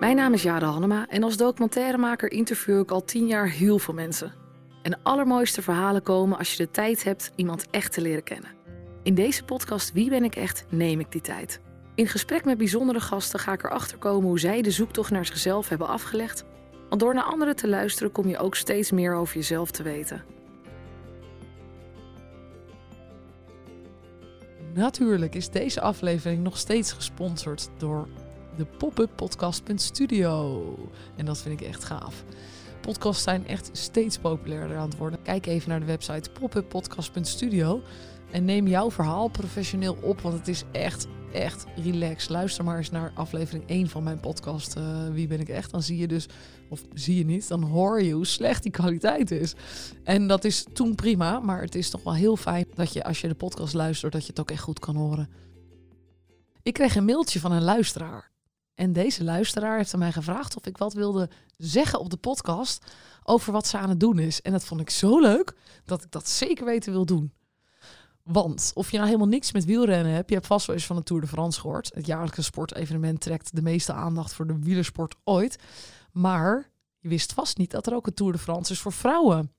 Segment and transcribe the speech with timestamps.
[0.00, 3.94] Mijn naam is Jade Hannema en als documentairemaker interview ik al tien jaar heel veel
[3.94, 4.32] mensen.
[4.82, 8.50] En de allermooiste verhalen komen als je de tijd hebt iemand echt te leren kennen.
[9.02, 11.60] In deze podcast Wie ben ik echt neem ik die tijd.
[11.94, 15.68] In gesprek met bijzondere gasten ga ik erachter komen hoe zij de zoektocht naar zichzelf
[15.68, 16.44] hebben afgelegd.
[16.88, 20.24] Want door naar anderen te luisteren kom je ook steeds meer over jezelf te weten.
[24.78, 28.08] Natuurlijk is deze aflevering nog steeds gesponsord door
[28.56, 29.20] de pop-up.
[31.16, 32.24] En dat vind ik echt gaaf.
[32.80, 35.22] Podcasts zijn echt steeds populairder aan het worden.
[35.22, 37.82] Kijk even naar de website popuppodcast.studio
[38.30, 42.30] en neem jouw verhaal professioneel op, want het is echt, echt relaxed.
[42.30, 45.70] Luister maar eens naar aflevering 1 van mijn podcast uh, Wie ben ik echt?
[45.70, 46.28] Dan zie je dus,
[46.68, 49.54] of zie je niet, dan hoor je hoe slecht die kwaliteit is.
[50.04, 53.20] En dat is toen prima, maar het is toch wel heel fijn dat je als
[53.20, 55.28] je de podcast luistert, dat je het ook echt goed kan horen.
[56.62, 58.30] Ik kreeg een mailtje van een luisteraar.
[58.74, 62.84] En deze luisteraar heeft aan mij gevraagd of ik wat wilde zeggen op de podcast
[63.22, 64.42] over wat ze aan het doen is.
[64.42, 65.54] En dat vond ik zo leuk
[65.84, 67.32] dat ik dat zeker weten wil doen.
[68.22, 70.96] Want of je nou helemaal niks met wielrennen hebt, je hebt vast wel eens van
[70.96, 71.90] de Tour de France gehoord.
[71.94, 75.58] Het jaarlijkse sportevenement trekt de meeste aandacht voor de wielersport ooit.
[76.18, 79.52] Maar je wist vast niet dat er ook een Tour de France is voor vrouwen.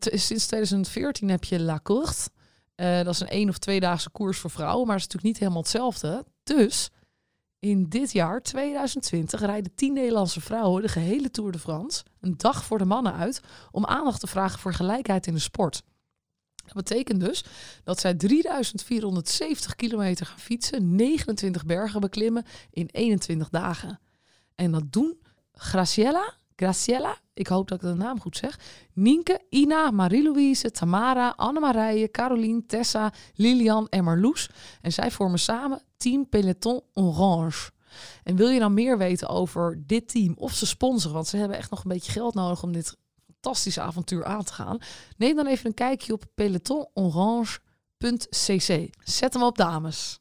[0.00, 2.30] sinds 2014 heb je La Courte.
[2.76, 5.38] Uh, dat is een één of tweedaagse koers voor vrouwen, maar het is natuurlijk niet
[5.38, 6.26] helemaal hetzelfde.
[6.42, 6.90] Dus
[7.58, 12.64] in dit jaar, 2020, rijden tien Nederlandse vrouwen de gehele Tour de France, een dag
[12.64, 15.82] voor de mannen uit, om aandacht te vragen voor gelijkheid in de sport.
[16.54, 17.44] Dat betekent dus
[17.84, 24.00] dat zij 3470 kilometer gaan fietsen, 29 bergen beklimmen in 21 dagen.
[24.54, 25.26] En dat doen
[25.60, 28.58] Graciela, Graciela, ik hoop dat ik de naam goed zeg,
[28.92, 34.50] Nienke, Ina, Marie-Louise, Tamara, Annemarije, Caroline, Tessa, Lilian en Marloes.
[34.80, 37.70] En zij vormen samen Team Peloton Orange.
[38.22, 41.56] En wil je nou meer weten over dit team of ze sponsoren, want ze hebben
[41.56, 44.78] echt nog een beetje geld nodig om dit fantastische avontuur aan te gaan.
[45.16, 48.88] Neem dan even een kijkje op pelotonorange.cc.
[49.04, 50.20] Zet hem op, dames.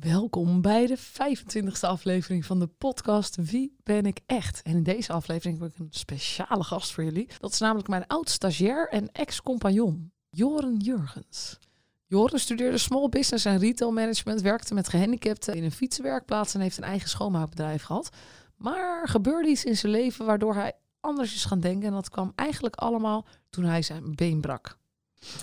[0.00, 4.62] Welkom bij de 25e aflevering van de podcast Wie ben ik echt?
[4.62, 7.28] En in deze aflevering heb ik een speciale gast voor jullie.
[7.38, 11.58] Dat is namelijk mijn oud-stagiair en ex-compagnon, Joren Jurgens.
[12.06, 16.76] Joren studeerde small business en retail management, werkte met gehandicapten in een fietsenwerkplaats en heeft
[16.76, 18.08] een eigen schoonmaakbedrijf gehad.
[18.56, 21.88] Maar gebeurde iets in zijn leven waardoor hij anders is gaan denken.
[21.88, 24.78] En dat kwam eigenlijk allemaal toen hij zijn been brak.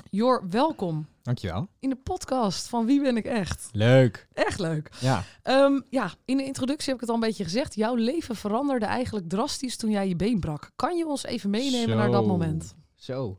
[0.10, 1.08] Jor, welkom.
[1.24, 1.68] Dankjewel.
[1.80, 3.70] In de podcast van Wie ben ik echt?
[3.72, 4.28] Leuk.
[4.34, 4.90] Echt leuk.
[5.00, 5.24] Ja.
[5.44, 7.76] Um, ja, in de introductie heb ik het al een beetje gezegd.
[7.76, 10.72] Jouw leven veranderde eigenlijk drastisch toen jij je been brak.
[10.76, 11.96] Kan je ons even meenemen Zo.
[11.96, 12.76] naar dat moment?
[12.96, 13.38] Zo.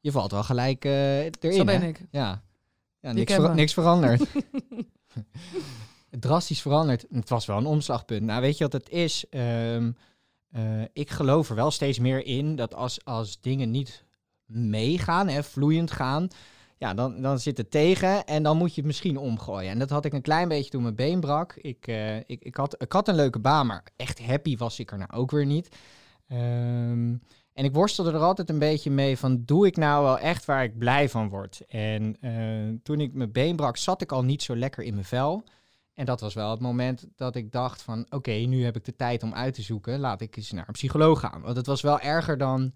[0.00, 1.86] Je valt wel gelijk eh erin, Zo ben hè?
[1.86, 2.06] ik.
[2.10, 2.42] Ja.
[3.00, 4.22] ja niks, niks veranderd.
[6.10, 7.06] Drastisch veranderd.
[7.10, 8.22] Het was wel een omslagpunt.
[8.22, 9.24] Nou, weet je wat het is?
[9.28, 9.92] Ehm,
[10.50, 14.04] eh, ik geloof er wel steeds meer in dat als, als dingen niet
[14.46, 16.28] meegaan, hè, vloeiend gaan,
[16.80, 19.70] ja, dan, dan zit het tegen en dan moet je het misschien omgooien.
[19.70, 21.54] En dat had ik een klein beetje toen mijn been brak.
[21.54, 24.90] Ik, eh, ik, ik, had, ik had een leuke baan, maar echt happy was ik
[24.90, 25.76] er nou ook weer niet.
[26.28, 27.14] Ehm,
[27.52, 30.64] en ik worstelde er altijd een beetje mee van, doe ik nou wel echt waar
[30.64, 31.62] ik blij van word?
[31.68, 35.06] En eh, toen ik mijn been brak, zat ik al niet zo lekker in mijn
[35.06, 35.44] vel.
[35.94, 38.96] En dat was wel het moment dat ik dacht van, oké, nu heb ik de
[38.96, 39.98] tijd om uit te zoeken.
[39.98, 41.40] Laat ik eens naar een psycholoog gaan.
[41.40, 42.72] Want het was wel erger dan,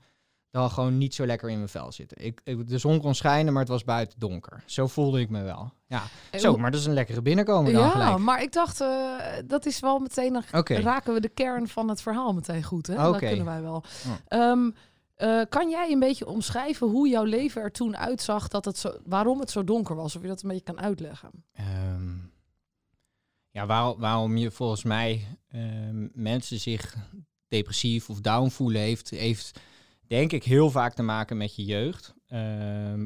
[0.60, 2.24] dan gewoon niet zo lekker in mijn vel zitten.
[2.24, 4.62] Ik, ik, de zon kon schijnen, maar het was buiten donker.
[4.66, 5.72] Zo voelde ik me wel.
[5.86, 8.18] Ja, En zo, maar dat is een lekkere binnenkomen dan Ja, gelijk.
[8.18, 8.88] maar ik dacht, eh,
[9.44, 12.86] dat is wel meteen, dan raken we de kern van het verhaal meteen goed.
[12.86, 12.94] Hè?
[12.94, 13.84] Dat kunnen wij wel.
[14.28, 14.70] Ehm,
[15.14, 18.92] eh, kan jij een beetje omschrijven hoe jouw leven er toen uitzag, dat het zo,
[19.04, 20.16] waarom het zo donker was?
[20.16, 21.30] Of je dat een beetje kan uitleggen?
[21.52, 22.12] Ehm,
[23.50, 26.94] ja, waar, waarom je volgens mij ehm, mensen zich
[27.48, 29.60] depressief of down voelen heeft, heeft
[30.06, 32.14] denk ik heel vaak te maken met je jeugd.
[32.26, 33.04] Ehm,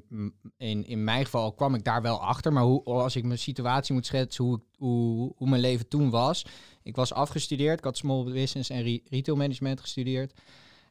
[0.56, 3.94] in, in mijn geval kwam ik daar wel achter, maar hoe, als ik mijn situatie
[3.94, 6.46] moet schetsen, hoe, hoe, hoe mijn leven toen was.
[6.82, 10.40] Ik was afgestudeerd, ik had small business en re- retail management gestudeerd.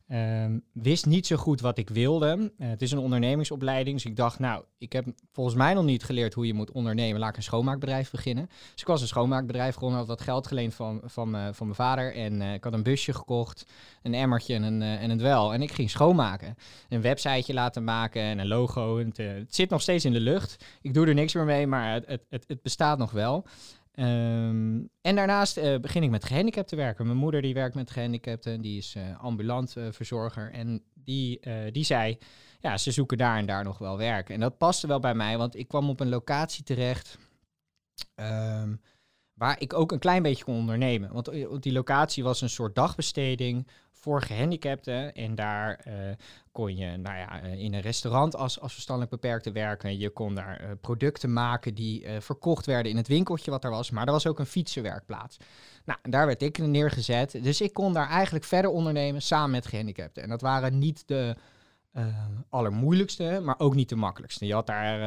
[0.08, 2.52] Ehm, wist niet zo goed wat ik wilde.
[2.58, 6.04] Eh, het is een ondernemingsopleiding, dus ik dacht, nou, ik heb volgens mij nog niet
[6.04, 7.20] geleerd hoe je moet ondernemen.
[7.20, 8.46] Laat ik een schoonmaakbedrijf beginnen.
[8.72, 11.78] Dus ik was een schoonmaakbedrijf begonnen, had wat geld geleend van, van, me- van mijn
[11.78, 12.16] vader.
[12.16, 13.66] En eh, ik had een busje gekocht,
[14.04, 15.54] een emmertje en een, eh, en een dwel.
[15.54, 16.56] En ik ging schoonmaken.
[16.90, 18.98] Een websiteje laten maken en een logo.
[18.98, 20.66] En het, eh, het zit nog steeds in de lucht.
[20.82, 23.46] Ik doe er niks meer mee, maar het, het, het bestaat nog wel.
[23.98, 27.06] Ehm, en daarnaast eh, begin ik met gehandicapten te werken.
[27.06, 30.52] Mijn moeder die werkt met gehandicapten, die is eh, ambulant eh, verzorger.
[30.52, 31.40] En die,
[31.72, 32.18] die zei,
[32.60, 34.30] ja, ze zoeken daar en daar nog wel werk.
[34.30, 37.18] En dat paste wel bij mij, want ik kwam op een locatie terecht
[38.16, 38.76] Ehm,
[39.34, 41.14] waar ik ook een klein beetje kon ondernemen.
[41.14, 41.32] Want
[41.64, 43.68] die locatie was een soort dagbesteding
[44.00, 45.14] voor gehandicapten.
[45.14, 45.94] En daar eh,
[46.52, 49.98] kon je nou ja, eh, in een restaurant als, als verstandelijk beperkte werken.
[49.98, 53.92] Je kon daar producten maken die verkocht werden in het winkeltje wat er was.
[53.92, 55.38] Maar er was ook een fietsenwerkplaats.
[55.86, 57.44] Nou, daar werd ik neergezet.
[57.44, 60.24] Dus ik kon daar eigenlijk verder ondernemen samen met gehandicapten.
[60.24, 61.36] En dat waren niet de
[62.50, 64.46] allermoeilijkste, maar ook niet de makkelijkste.
[64.46, 65.00] Je had daar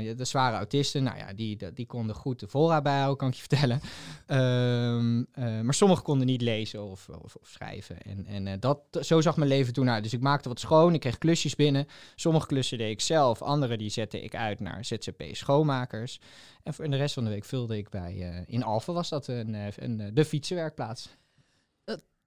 [0.00, 3.34] uh, de zware autisten, nou ja, die, die konden goed de voorraad bijhouden, kan ik
[3.34, 3.80] je vertellen.
[4.26, 5.26] Um,
[5.64, 8.02] maar sommigen konden niet lezen of, of, of schrijven.
[8.02, 10.02] En, en dat, zo zag mijn leven toen uit.
[10.02, 11.86] Dus ik maakte wat schoon, ik kreeg klusjes binnen.
[12.14, 16.20] Sommige klussen deed ik zelf, andere die zette ik uit naar ZZP schoonmakers.
[16.62, 19.56] En voor de rest van de week vulde ik bij, in Alphen was dat een,
[19.76, 21.08] een, de fietsenwerkplaats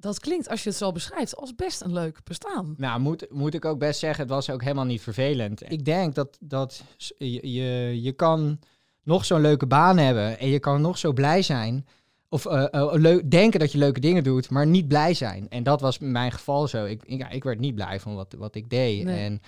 [0.02, 2.74] dat klinkt, als je het zo beschrijft, als best een leuk bestaan.
[2.78, 5.72] Nou, moet, moet ik ook best zeggen, het was ook helemaal niet vervelend.
[5.72, 6.84] Ik denk dat, dat
[7.18, 8.60] je, je, je kan
[9.04, 11.86] nog zo'n leuke baan hebben en je kan nog zo blij zijn.
[12.30, 15.50] Of uh, leuk, denken dat je leuke dingen doet, maar niet blij zijn.
[15.50, 16.86] En dat was in mijn geval zo.
[16.86, 19.08] Ik, ja, ik werd niet blij van wat, wat ik deed.
[19.08, 19.42] En,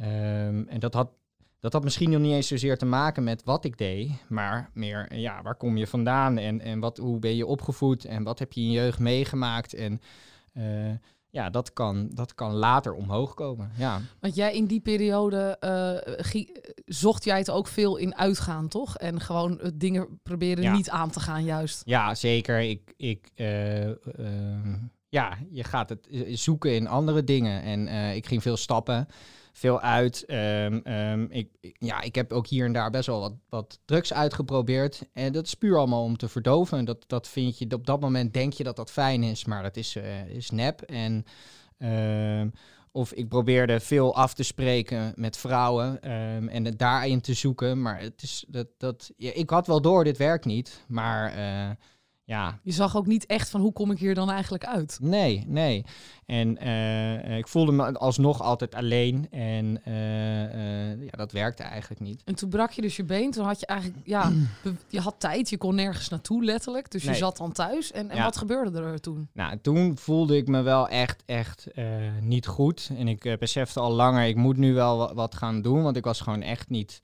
[0.00, 1.08] um, en dat had
[1.60, 5.16] dat had misschien nog niet eens zozeer te maken met wat ik deed, maar meer,
[5.16, 8.52] ja, waar kom je vandaan en, en wat, hoe ben je opgevoed en wat heb
[8.52, 10.00] je in je jeugd meegemaakt en
[10.54, 10.90] uh,
[11.30, 13.70] ja, dat kan, dat kan later omhoog komen.
[13.76, 14.00] Ja.
[14.20, 16.42] Want jij in die periode uh,
[16.86, 18.96] zocht jij het ook veel in uitgaan, toch?
[18.96, 21.82] En gewoon uh, dingen proberen niet aan te gaan, juist.
[21.84, 22.60] Ja, zeker.
[22.60, 23.30] Ik, ik,
[25.08, 29.08] ja, je gaat het zoeken in andere dingen en ik ging veel stappen
[29.58, 30.24] veel uit.
[30.30, 34.12] Um, um, ik, ja, ik heb ook hier en daar best wel wat, wat drugs
[34.12, 35.02] uitgeprobeerd.
[35.12, 36.84] En dat is puur allemaal om te verdoven.
[36.84, 39.76] Dat, dat vind je, op dat moment denk je dat dat fijn is, maar dat
[39.76, 40.04] is, uh,
[40.50, 40.80] nep.
[40.82, 41.24] En,
[41.78, 42.52] um,
[42.92, 46.00] of ik probeerde veel af te spreken met vrouwen
[46.48, 47.82] en het daarin te zoeken.
[47.82, 50.84] Maar het is, dat, dat, ja, ik had wel door, dit werkt niet.
[50.88, 51.38] Maar...
[51.38, 51.70] Uh,
[52.28, 52.58] ja.
[52.62, 54.98] Je zag ook niet echt van hoe kom ik hier dan eigenlijk uit?
[55.02, 55.84] Nee, nee.
[56.26, 59.26] En uh, ik voelde me alsnog altijd alleen.
[59.30, 62.22] En uh, uh, ja, dat werkte eigenlijk niet.
[62.24, 63.30] En toen brak je dus je been.
[63.30, 64.32] Toen had je eigenlijk, ja,
[64.88, 65.50] je had tijd.
[65.50, 66.90] Je kon nergens naartoe letterlijk.
[66.90, 67.92] Dus je zat dan thuis.
[67.92, 69.28] En, en wat gebeurde er toen?
[69.32, 71.66] Nou, toen voelde ik me wel echt, echt
[72.20, 72.90] niet goed.
[72.96, 75.82] En ik besefte al langer, ik moet nu wel wat gaan doen.
[75.82, 77.00] Want ik was gewoon echt niet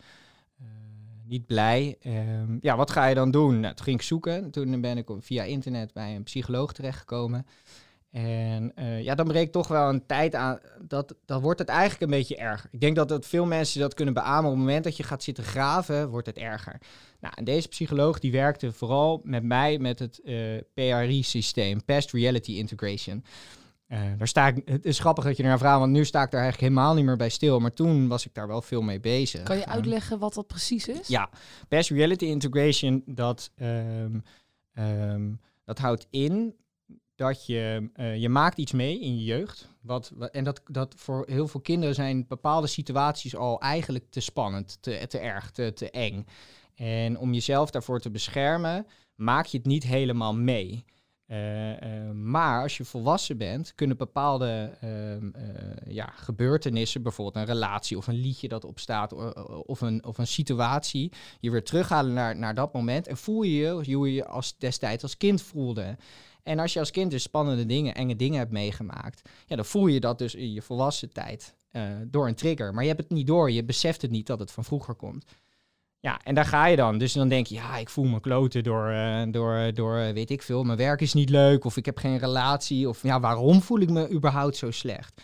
[1.34, 1.96] niet blij.
[2.06, 3.60] Um, ja, wat ga je dan doen?
[3.60, 4.50] Nou, toen ging ik zoeken.
[4.50, 7.46] Toen ben ik via internet bij een psycholoog terechtgekomen.
[8.10, 10.58] En uh, ja, dan breekt toch wel een tijd aan.
[10.80, 12.70] Dat, dan wordt het eigenlijk een beetje erger.
[12.72, 14.44] Ik denk dat, dat veel mensen dat kunnen beamen.
[14.44, 16.80] Op het moment dat je gaat zitten graven, wordt het erger.
[17.20, 20.36] Nou, en deze psycholoog die werkte vooral met mij met het eh,
[20.74, 23.24] PRI-systeem, Past Reality Integration.
[23.94, 26.30] Uh, daar sta ik, het is grappig dat je naar vraagt, want nu sta ik
[26.30, 27.60] daar eigenlijk helemaal niet meer bij stil.
[27.60, 29.42] Maar toen was ik daar wel veel mee bezig.
[29.42, 31.08] Kan je uitleggen wat dat precies is?
[31.08, 31.30] Ja,
[31.68, 34.22] Best Reality Integration, dat, um,
[34.74, 36.54] um, dat houdt in
[37.14, 39.68] dat je, uh, je maakt iets mee in je jeugd.
[39.80, 44.78] Wat, en dat, dat voor heel veel kinderen zijn bepaalde situaties al eigenlijk te spannend,
[44.80, 46.26] te, te erg, te, te eng.
[46.74, 50.84] En om jezelf daarvoor te beschermen, maak je het niet helemaal mee.
[51.26, 58.06] Uh, maar als je volwassen bent, kunnen bepaalde uh, ja, gebeurtenissen, bijvoorbeeld een relatie of
[58.06, 59.12] een liedje dat opstaat,
[59.64, 63.54] of een, of een situatie, je weer terughalen naar, naar dat moment en voel je
[63.56, 65.96] je hoe je je als, destijds als kind voelde.
[66.42, 69.86] En als je als kind dus spannende dingen, enge dingen hebt meegemaakt, ja, dan voel
[69.86, 71.54] je dat dus in je volwassen tijd
[72.06, 72.74] door een trigger.
[72.74, 75.24] Maar je hebt het niet door, je beseft het niet dat het van vroeger komt.
[76.04, 76.98] Ja, en daar ga je dan.
[76.98, 80.42] Dus dan denk je, ja, ik voel me kloten door, uh, door, door, weet ik
[80.42, 82.88] veel, mijn werk is niet leuk of ik heb geen relatie.
[82.88, 85.22] Of ja, waarom voel ik me überhaupt zo slecht?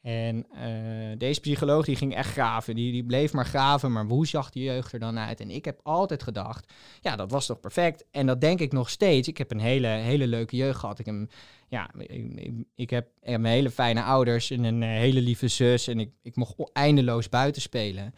[0.00, 2.74] En uh, deze psycholoog die ging echt graven.
[2.74, 5.40] Die, die bleef maar graven, maar hoe zag die jeugd er dan uit?
[5.40, 8.04] En ik heb altijd gedacht, ja, dat was toch perfect?
[8.10, 9.28] En dat denk ik nog steeds.
[9.28, 10.98] Ik heb een hele, hele leuke jeugd gehad.
[10.98, 11.32] Ik heb,
[11.68, 15.88] ja, ik, ik heb een hele fijne ouders en een hele lieve zus.
[15.88, 18.14] En ik, ik mocht eindeloos buiten spelen.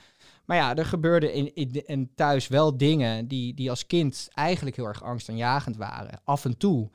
[0.46, 1.54] Maar ja, er gebeurden in,
[1.86, 6.20] in, thuis wel dingen die, die als kind eigenlijk heel erg angstaanjagend waren.
[6.24, 6.90] Af en toe.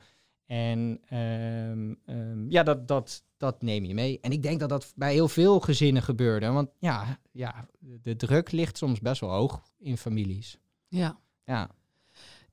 [0.46, 4.20] En um, um, ja, dat, dat, dat neem je mee.
[4.20, 6.50] En ik denk dat dat bij heel veel gezinnen gebeurde.
[6.50, 10.58] Want ja, ja de druk ligt soms best wel hoog in families.
[10.88, 11.20] Ja.
[11.44, 11.70] Ja.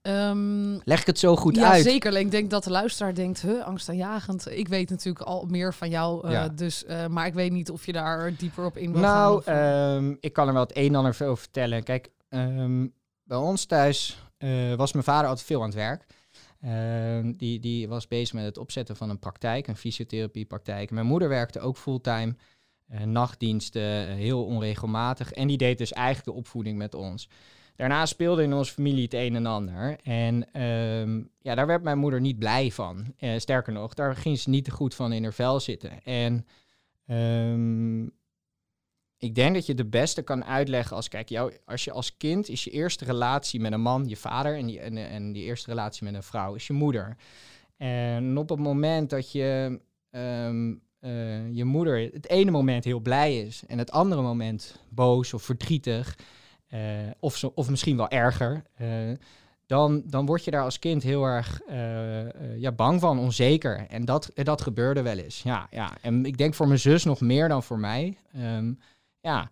[0.01, 1.83] Um, Leg ik het zo goed ja, uit?
[1.83, 2.17] Ja, zeker.
[2.17, 4.51] Ik denk dat de luisteraar denkt, huh, angstaanjagend.
[4.51, 7.85] Ik weet natuurlijk al meer van jou, uh, dus, uh, maar ik weet niet of
[7.85, 9.55] je daar dieper op in wil nou, gaan.
[9.55, 11.83] Nou, um, ik kan er wel het een en ander over vertellen.
[11.83, 16.05] Kijk, um, bij ons thuis uh, was mijn vader altijd veel aan het werk.
[17.37, 20.91] die, die was bezig met het opzetten van een praktijk, een fysiotherapiepraktijk.
[20.91, 22.35] Mijn moeder werkte ook fulltime,
[23.05, 25.31] nachtdiensten, heel onregelmatig.
[25.31, 27.29] En die deed dus eigenlijk de opvoeding met ons.
[27.79, 29.97] Daarna speelde in onze familie het een en ander.
[30.03, 33.13] En ehm, ja, daar werd mijn moeder niet blij van.
[33.17, 36.03] Eh, sterker nog, daar ging ze niet goed van in haar vel zitten.
[36.03, 36.45] En
[37.05, 38.03] ehm,
[39.17, 42.17] ik denk dat je het de beste kan uitleggen als, kijk, jou, als je als
[42.17, 45.43] kind is je eerste relatie met een man, je vader, en die, en, en die
[45.43, 47.17] eerste relatie met een vrouw is je moeder.
[47.77, 53.39] En op het moment dat je ehm, eh, je moeder het ene moment heel blij
[53.39, 56.17] is en het andere moment boos of verdrietig,
[57.19, 58.87] of, zo, of misschien wel erger, eh,
[59.65, 61.61] dan, dan word je daar als kind heel erg
[62.55, 63.85] ja, bang van, onzeker.
[63.87, 65.41] En dat, dat gebeurde wel eens.
[65.43, 65.91] Ja, ja.
[66.01, 68.17] En ik denk voor mijn zus nog meer dan voor mij.
[68.33, 68.73] Ehm,
[69.19, 69.49] ja,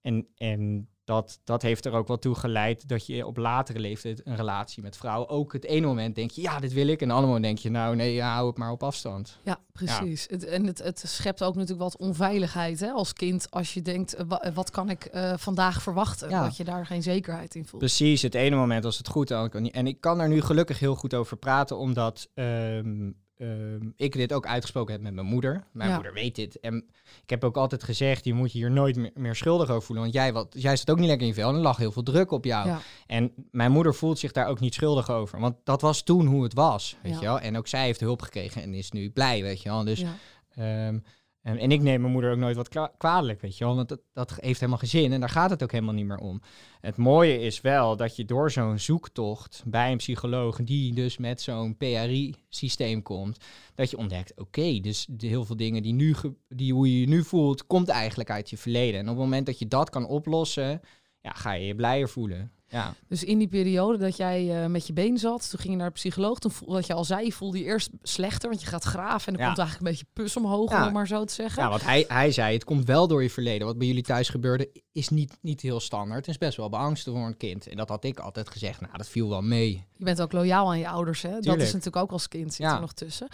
[0.00, 4.20] en, en dat, dat heeft er ook wel toe geleid dat je op latere leeftijd
[4.24, 7.00] een relatie met vrouwen ook het ene moment denk je, ja, dit wil ik.
[7.00, 9.38] En het andere moment denk je, nou nee, ja, hou het maar op afstand.
[9.42, 10.26] Ja, precies.
[10.30, 13.50] Het, en het, het schept ook natuurlijk wat onveiligheid hè, als kind.
[13.50, 16.28] Als je denkt, uh, wat kan ik uh, vandaag verwachten?
[16.28, 16.42] Ja.
[16.42, 17.82] Dat je daar geen zekerheid in voelt.
[17.82, 21.14] Precies, het ene moment als het goed En ik kan er nu gelukkig heel goed
[21.14, 25.64] over praten, omdat um, Ehm, ik dit ook uitgesproken heb met mijn moeder.
[25.72, 26.60] Mijn moeder weet dit.
[26.60, 26.84] En
[27.22, 30.04] ik heb ook altijd gezegd, je moet je hier nooit meer, schuldig over voelen.
[30.04, 31.92] Want jij, wat, jij zit ook niet lekker in je vel en er lag heel
[31.92, 32.78] veel druk op jou.
[33.06, 35.40] En mijn moeder voelt zich daar ook niet schuldig over.
[35.40, 37.40] Want dat was toen hoe het was, weet je wel.
[37.40, 39.84] En ook zij heeft hulp gekregen en is nu blij, weet je wel.
[39.84, 40.04] Dus...
[40.58, 41.02] Um,
[41.42, 43.76] en, ik neem mijn moeder ook nooit wat kwalijk, weet je wel.
[43.76, 46.18] Want dat, dat heeft helemaal geen zin en daar gaat het ook helemaal niet meer
[46.18, 46.40] om.
[46.80, 50.56] Het mooie is wel dat je door zo'n zoektocht bij een psycholoog...
[50.56, 53.44] die dus met zo'n PRI-systeem komt...
[53.74, 56.14] dat je ontdekt, oké, dus de heel veel dingen die, nu
[56.48, 57.66] die hoe je je nu voelt...
[57.66, 59.00] komt eigenlijk uit je verleden.
[59.00, 60.80] En op het moment dat je dat kan oplossen...
[61.22, 62.52] Ja, ga je je blijer voelen.
[62.70, 62.94] Ja.
[63.08, 65.88] Dus in die periode dat jij uh, met je been zat, toen ging je naar
[65.88, 66.38] de psycholoog.
[66.38, 69.38] Toen voelde, wat je al zei, voelde je eerst slechter, want je gaat graven en
[69.38, 70.86] er komt eigenlijk een beetje pus omhoog, ja.
[70.86, 71.62] om maar zo te zeggen.
[71.62, 73.66] Ja, want hij, hij zei, het komt wel door je verleden.
[73.66, 76.26] Wat bij jullie thuis gebeurde, is niet, niet heel standaard.
[76.26, 77.68] Het is best wel beangsten voor een kind.
[77.68, 79.84] En dat had ik altijd gezegd, nou, dat viel wel mee.
[79.96, 81.40] Je bent ook loyaal aan je ouders, hè?
[81.40, 83.28] Dat is natuurlijk ook als kind, zit er nog tussen.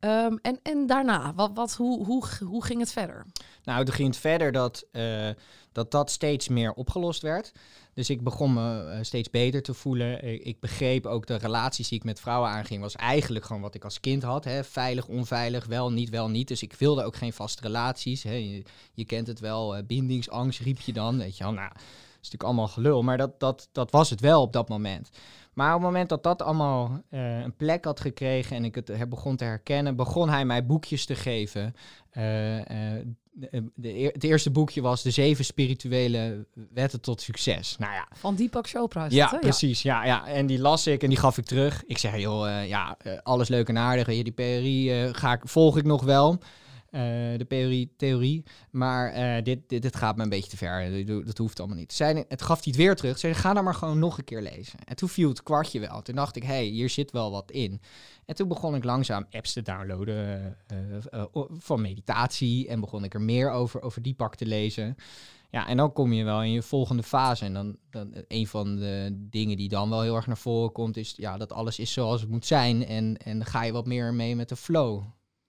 [0.00, 3.26] Um, en, en daarna, wat, wat, hoe, hoe, hoe ging het verder?
[3.64, 5.28] Nou, toen ging het verder dat, uh,
[5.72, 7.52] dat dat steeds meer opgelost werd.
[8.00, 10.44] Dus ik begon me uh, steeds beter te voelen.
[10.46, 13.84] Ik, begreep ook de relaties die ik met vrouwen aanging, was eigenlijk gewoon wat ik
[13.84, 14.44] als kind had.
[14.44, 14.64] Hè?
[14.64, 16.48] Veilig, onveilig, wel, niet, wel, niet.
[16.48, 18.22] Dus ik wilde ook geen vaste relaties.
[18.22, 18.62] Hè?
[18.94, 21.18] Je, kent het wel, uh, bindingsangst riep je dan.
[21.18, 23.02] Weet je wel, nou, dat is natuurlijk allemaal gelul.
[23.02, 25.10] Maar dat, dat, dat was het wel op dat moment.
[25.52, 29.36] Maar op het moment dat dat allemaal een plek had gekregen en ik het begon
[29.36, 31.74] te herkennen, begon hij mij boekjes te geven.
[33.74, 37.76] De, het eerste boekje was De Zeven Spirituele Wetten tot Succes.
[37.78, 38.08] Nou ja.
[38.12, 39.06] Van Deepak Chopra.
[39.08, 39.82] ja, precies.
[39.82, 40.04] Ja.
[40.04, 41.82] ja, en die las ik en die gaf ik terug.
[41.86, 44.06] Ik zei, joh, uh, ja, alles leuk en aardig.
[44.06, 46.38] Die PRI ga ik, volg ik nog wel.
[46.90, 48.44] De theorie, theorie.
[48.70, 51.06] Maar dit, dit, dit, gaat me een beetje te ver.
[51.24, 51.92] Dat hoeft allemaal niet.
[51.92, 53.18] Zij, het gaf hij het weer terug.
[53.18, 54.78] Zei, ga dan maar gewoon nog een keer lezen.
[54.84, 56.02] En toen viel het kwartje wel.
[56.02, 57.80] Toen dacht ik, hé, hey, hier zit wel wat in.
[58.30, 62.68] En toen begon ik langzaam apps te downloaden uh, van meditatie.
[62.68, 64.96] En begon ik er meer over, over die pak te lezen.
[65.50, 67.44] Ja, en dan kom je wel in je volgende fase.
[67.44, 70.96] En dan, dan een van de dingen die dan wel heel erg naar voren komt,
[70.96, 72.86] is ja, dat alles is zoals het moet zijn.
[72.86, 75.02] En, en dan ga je wat meer mee met de flow.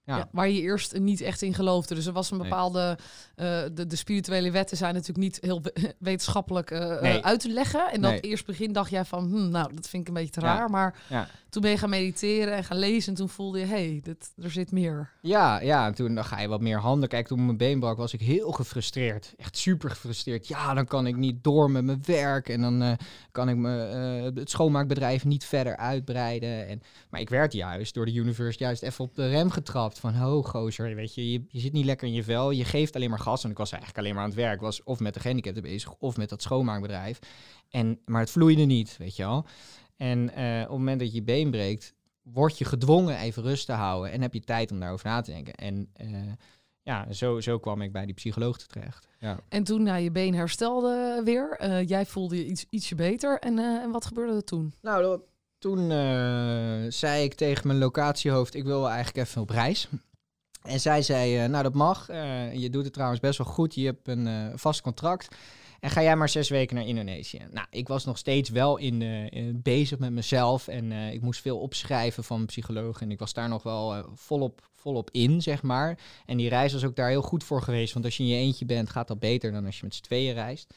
[0.04, 0.28] Ja.
[0.32, 1.94] waar je eerst niet echt in geloofde.
[1.94, 2.98] Dus er was een bepaalde.
[3.36, 5.62] Uh, de, de, spirituele wetten zijn natuurlijk niet heel
[5.98, 7.92] wetenschappelijk uh, uit te leggen.
[7.92, 10.40] En dat eerst begin dacht jij van, hm, nou, dat vind ik een beetje te
[10.40, 10.70] raar.
[10.70, 11.28] Maar ja.
[11.52, 13.08] Toen ben je gaan mediteren en gaan lezen.
[13.08, 15.10] En toen voelde je, hé, hey, er zit meer.
[15.20, 17.08] Ja, ja, en toen ga je wat meer handen.
[17.08, 19.34] Kijk, toen mijn been brak, was ik heel gefrustreerd.
[19.36, 20.48] Echt super gefrustreerd.
[20.48, 22.48] Ja, dan kan ik niet door met mijn werk.
[22.48, 22.92] En dan uh,
[23.32, 23.68] kan ik me,
[24.34, 26.68] het schoonmaakbedrijf niet verder uitbreiden.
[26.68, 30.14] En, maar ik werd juist door de universe juist even op de rem getrapt van,
[30.14, 33.10] ho gozer, weet je, je, je, zit niet lekker in je vel, je geeft alleen
[33.10, 33.44] maar gas.
[33.44, 35.94] En ik was eigenlijk alleen maar aan het werk, was of met de gehandicapten bezig,
[35.98, 37.18] of met dat schoonmaakbedrijf.
[37.70, 39.46] En, maar het vloeide niet, weet je wel.
[40.02, 43.66] En uh, op het moment dat je je been breekt, word je gedwongen even rust
[43.66, 45.54] te houden en heb je tijd om daarover na te denken.
[45.54, 46.32] En uh,
[46.82, 49.08] ja, zo, zo kwam ik bij die psycholoog terecht.
[49.18, 49.38] Ja.
[49.48, 53.38] En toen nou, je been herstelde weer, uh, jij voelde je iets, ietsje beter.
[53.38, 54.72] En, en wat gebeurde er toen?
[54.80, 55.20] Nou,
[55.58, 59.88] toen uh, zei ik tegen mijn locatiehoofd, ik wil eigenlijk even op reis.
[60.62, 62.10] En zij zei, uh, nou dat mag.
[62.10, 63.74] Uh, je doet het trouwens best wel goed.
[63.74, 65.36] Je hebt een vast contract.
[65.82, 67.46] En ga jij maar zes weken naar Indonesië.
[67.50, 70.68] Nou, ik was nog steeds wel in, in bezig met mezelf.
[70.68, 73.00] En ik moest veel opschrijven van psycholoog.
[73.00, 75.98] En ik was daar nog wel volop, volop in, zeg maar.
[76.26, 77.92] En die reis was ook daar heel goed voor geweest.
[77.92, 80.02] Want als je in je eentje bent, gaat dat beter dan als je met z'n
[80.02, 80.74] tweeën reist.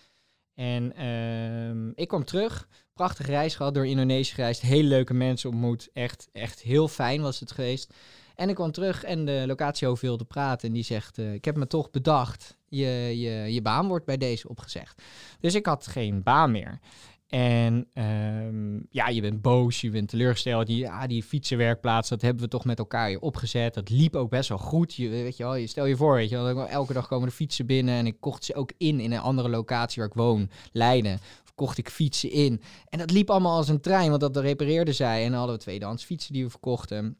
[0.56, 5.90] En uh, ik kwam terug, prachtige reis gehad, door Indonesië gereisd, hele leuke mensen ontmoet,
[5.94, 7.94] echt, echt heel fijn was het geweest.
[8.36, 11.68] En ik kwam terug en de locatiehoofd wilde praten en die zegt, ik heb me
[11.68, 15.01] toch bedacht, je, je, baan wordt bij deze opgezegd.
[15.39, 16.79] Dus ik had geen baan meer.
[17.27, 20.67] En ehm, ja, je bent boos, je bent teleurgesteld.
[20.67, 23.74] Die, ja, die fietsenwerkplaats, dat hebben we toch met elkaar opgezet.
[23.74, 24.94] Dat liep ook best wel goed.
[24.94, 27.36] Je, weet je wel, je stel je voor, weet je wel, elke dag komen de
[27.36, 27.96] fietsen binnen.
[27.96, 31.20] En ik kocht ze ook in, in een andere locatie waar ik woon, Leiden.
[31.55, 32.62] Kocht ik fietsen in.
[32.89, 35.25] En dat liep allemaal als een trein, want dat repareerde zij.
[35.25, 37.17] En hadden we tweedehands fietsen die we verkochten.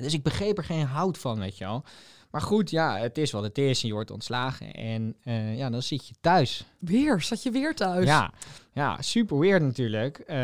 [0.00, 1.84] Dus ik begreep er geen hout van, weet je wel.
[2.30, 3.82] Maar goed, ja, het is wat het is.
[3.82, 4.72] En je wordt ontslagen.
[4.72, 6.64] En uh, ja, dan zit je thuis.
[6.78, 7.20] Weer?
[7.20, 8.06] Zat je weer thuis?
[8.06, 8.32] Ja,
[8.72, 10.22] ja super weird natuurlijk.
[10.26, 10.36] Uh,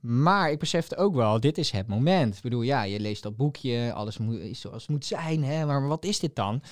[0.00, 2.36] maar ik besefte ook wel, dit is het moment.
[2.36, 3.92] Ik bedoel, ja, je leest dat boekje.
[3.92, 5.44] Alles moet, is zoals het moet zijn.
[5.44, 5.66] Hè?
[5.66, 6.62] Maar wat is dit dan?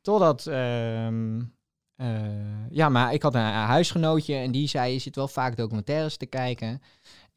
[0.00, 0.46] Totdat...
[0.46, 1.08] Uh,
[2.70, 6.16] ja, maar ik had een, een huisgenootje en die zei: Je zit wel vaak documentaires
[6.16, 6.82] te kijken.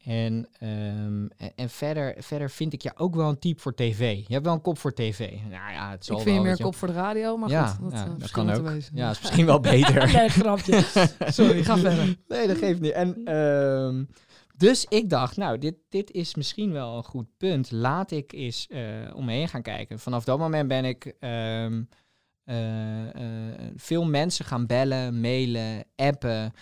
[0.04, 4.16] En, um, en, verder, verder vind ik je ook wel een type voor tv.
[4.26, 5.30] Je hebt wel een kop voor tv.
[5.50, 7.48] Nou ja, het zal ik vind wel, je meer je kop voor de radio, maar
[7.48, 8.68] ja, goed, dat, ja, uh, dat kan ook.
[8.68, 8.96] Wezen.
[8.96, 10.12] Ja, is misschien wel beter.
[10.12, 10.82] nee, grapje.
[11.26, 12.16] Sorry, ga verder.
[12.28, 12.92] Nee, dat geeft niet.
[12.92, 14.08] En, um,
[14.56, 17.70] dus ik dacht, nou, dit, dit is misschien wel een goed punt.
[17.70, 18.80] Laat ik eens uh,
[19.14, 19.98] om me heen gaan kijken.
[19.98, 21.88] Vanaf dat moment ben ik um,
[23.76, 26.52] veel mensen gaan bellen, mailen, appen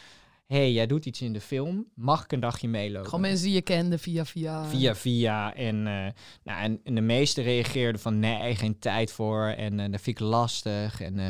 [0.50, 3.04] hey, jij doet iets in de film, mag ik een dagje meelopen?
[3.04, 4.64] Gewoon mensen die je kende via via.
[4.64, 5.54] Via via.
[5.54, 6.06] En, uh,
[6.44, 9.44] nou, en, en, de meesten reageerden van nee, geen tijd voor.
[9.46, 11.00] En uh, dat vind ik lastig.
[11.00, 11.28] En uh,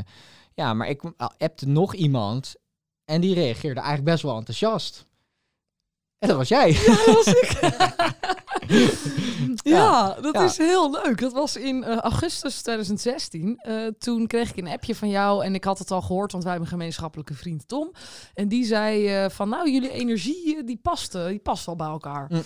[0.55, 1.03] ja, maar ik
[1.39, 2.55] appte nog iemand
[3.05, 5.07] en die reageerde eigenlijk best wel enthousiast.
[6.19, 6.73] En dat was jij.
[6.73, 7.59] Ja, dat was ik.
[9.63, 10.45] ja, dat ja.
[10.45, 11.21] is heel leuk.
[11.21, 13.61] Dat was in uh, augustus 2016.
[13.69, 16.45] Uh, toen kreeg ik een appje van jou en ik had het al gehoord, want
[16.45, 17.93] wij hebben een gemeenschappelijke vriend Tom.
[18.35, 22.27] En die zei uh, van, nou, jullie energie, die past, die past wel bij elkaar.
[22.29, 22.43] Mm.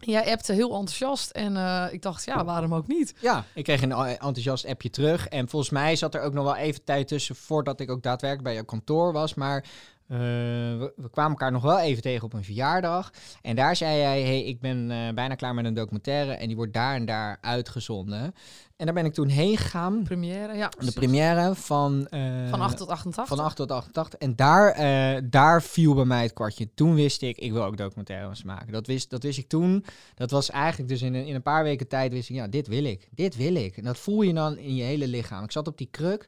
[0.00, 3.14] Jij appte heel enthousiast en uh, ik dacht, ja, waarom ook niet?
[3.20, 5.28] Ja, ik kreeg een enthousiast appje terug.
[5.28, 8.44] En volgens mij zat er ook nog wel even tijd tussen voordat ik ook daadwerkelijk
[8.44, 9.34] bij jouw kantoor was.
[9.34, 9.64] Maar
[10.08, 13.12] uh, we, we, kwamen elkaar nog wel even tegen op een verjaardag.
[13.42, 16.56] En daar zei jij, hey, ik ben uh, bijna klaar met een documentaire en die
[16.56, 18.34] wordt daar en daar uitgezonden.
[18.76, 20.02] En daar ben ik toen heen gegaan.
[20.02, 20.70] Première, ja.
[20.78, 22.06] De première van...
[22.10, 23.36] Uh, van 8 tot 88.
[23.36, 24.18] Van 8 tot 88.
[24.18, 26.68] En daar, daar viel bij mij het kwartje.
[26.74, 28.72] Toen wist ik, ik wil ook documentaires maken.
[28.72, 29.84] Dat wist, dat wist ik toen.
[30.14, 32.66] Dat was eigenlijk dus in een, in een paar weken tijd wist ik, ja, dit
[32.66, 33.08] wil ik.
[33.10, 33.76] Dit wil ik.
[33.76, 35.44] En dat voel je dan in je hele lichaam.
[35.44, 36.26] Ik zat op die kruk.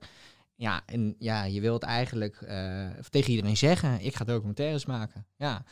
[0.61, 5.27] Ja, en ja, je wilt eigenlijk uh, tegen iedereen zeggen, ik ga documentaires maken.
[5.37, 5.63] Ja.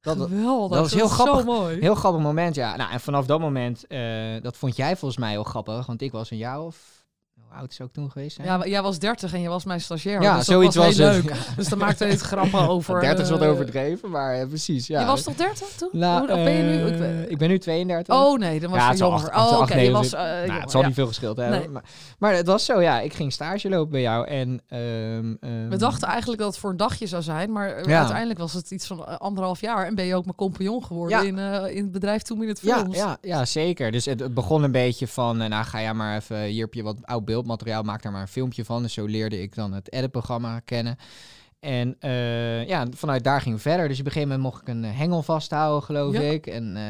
[0.00, 1.44] Dat, Geweldig, dat was heel grappig.
[1.44, 1.80] mooi.
[1.80, 2.76] Heel grappig moment, ja.
[2.76, 6.12] Nou, en vanaf dat moment, uh, dat vond jij volgens mij heel grappig, want ik
[6.12, 6.97] was een jaar of
[7.48, 8.36] hoe oud is ook toen geweest?
[8.36, 8.46] Zijn?
[8.46, 10.22] Ja, jij was 30 en je was mijn stagiair.
[10.22, 10.96] Ja, dus zoiets was, het.
[10.96, 11.28] leuk.
[11.28, 11.36] Ja.
[11.56, 13.00] Dus dan maakte het grappen over.
[13.00, 14.86] 30 is wat uh, overdreven, maar uh, precies.
[14.86, 15.00] Ja.
[15.00, 15.88] Je was toch 30 toen?
[15.92, 16.86] Nou, Hoe ben je nu?
[16.86, 17.30] Ik, ben...
[17.30, 18.14] ik ben nu 32.
[18.14, 19.18] Oh nee, dan was ja, je jonger.
[19.20, 20.10] Acht, acht, oh, oké, okay, je was.
[20.10, 20.86] nou, jonger, het zal ja.
[20.86, 21.58] niet veel geschild hebben.
[21.58, 21.68] Nee.
[21.68, 21.84] Maar,
[22.18, 23.00] maar het was zo, ja.
[23.00, 24.60] Ik ging stage lopen bij jou en.
[24.68, 27.98] Um, um, We dachten eigenlijk dat het voor een dagje zou zijn, maar Ja.
[27.98, 31.18] uiteindelijk was het iets van eh, anderhalf jaar en ben je ook mijn compagnon geworden
[31.18, 31.24] Ja.
[31.24, 32.96] in, eh, in het bedrijf Two Minute Ja, Films.
[32.96, 33.90] ja, ja, zeker.
[33.90, 36.74] Dus het, het begon een beetje van, eh, nou ga jij maar even, hier heb
[36.74, 38.82] je wat oud beeldmateriaal, maak daar maar een filmpje van.
[38.82, 40.96] Dus zo leerde ik dan het editprogramma kennen.
[41.60, 43.88] En eh, ja, vanuit daar ging verder.
[43.88, 46.20] Dus op een gegeven moment mocht ik een eh, hengel vasthouden, geloof Ja.
[46.20, 46.46] ik.
[46.46, 46.82] En, eh,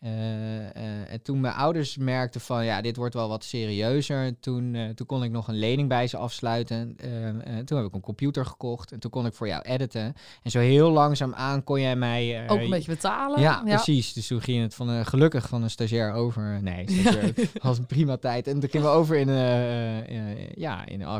[0.00, 4.40] en toen mijn ouders merkten van, ja, dit wordt wel wat serieuzer.
[4.40, 6.94] Toen, eh, toen kon ik nog een lening bij ze afsluiten.
[6.96, 10.14] Eh, eh, toen heb ik een computer gekocht en toen kon ik voor jou editen.
[10.42, 12.44] En zo heel langzaam aan kon jij mij...
[12.46, 13.40] eh, Ook een beetje betalen.
[13.40, 14.12] ja, precies.
[14.12, 16.62] Dus toen ging het van gelukkig van een stagiair over.
[16.62, 18.46] Nee, stagiair was een prima tijd.
[18.46, 21.16] En toen gingen we over in eh, eh, ja, in eh,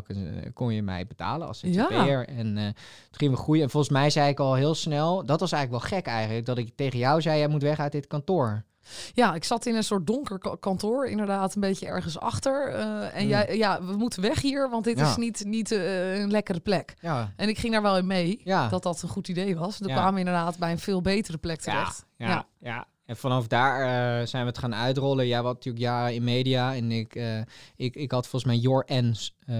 [0.54, 1.88] kon je mij betalen als Ja.
[1.88, 2.28] ZZP'er.
[2.28, 2.64] En eh
[3.10, 3.62] toen gingen we groeien.
[3.62, 6.58] En volgens mij zei ik al heel snel, dat was eigenlijk wel gek eigenlijk, dat
[6.58, 8.64] ik tegen jou zei, jij moet weg uit dit kantoor.
[9.12, 12.68] Ja, ik zat in een soort donker ka- kantoor, inderdaad, een beetje ergens achter.
[12.68, 13.29] eh, en Mm.
[13.29, 15.09] jij, ja, we moeten weg hier, want dit Ja.
[15.11, 16.94] is niet, niet eh, een lekkere plek.
[17.01, 18.68] Ja, En ik ging daar wel in mee, Ja.
[18.68, 19.79] dat dat een goed idee was.
[19.79, 19.87] Ja.
[19.87, 22.05] kwamen we inderdaad bij een veel betere plek terecht.
[22.16, 22.87] ja, ja.
[23.09, 25.27] En vanaf daar eh, zijn we het gaan uitrollen.
[25.27, 27.38] Jij was natuurlijk jaren in media en ik, eh,
[27.77, 29.14] ik, ik had volgens mij Your en
[29.47, 29.57] eh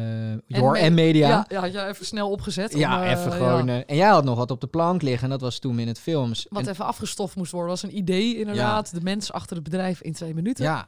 [0.47, 1.29] Your me- en Media.
[1.29, 2.75] Ja, ja, had je even snel opgezet.
[2.75, 3.69] om, Ja, eh, even ja, gewoon.
[3.69, 5.23] eh, en jij had nog wat op de plank liggen.
[5.25, 6.47] En dat was toen in het films.
[6.51, 8.95] wat En- even afgestoft moest worden, was een idee inderdaad.
[8.95, 10.65] De mens achter het bedrijf in twee minuten.
[10.65, 10.87] ja,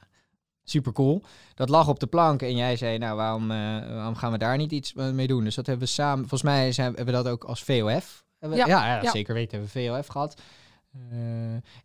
[0.64, 1.22] super cool.
[1.54, 2.42] Dat lag op de plank.
[2.42, 3.56] En jij zei, nou, waarom, eh,
[3.94, 5.44] waarom gaan we daar niet iets eh, mee doen?
[5.44, 6.18] Dus dat hebben we samen.
[6.18, 8.24] Volgens mij zijn, hebben we dat ook als VOF.
[8.38, 9.10] Hebben Ja, ja, ja, ja.
[9.10, 10.40] zeker weten hebben we VOF gehad.
[10.92, 11.12] Eh,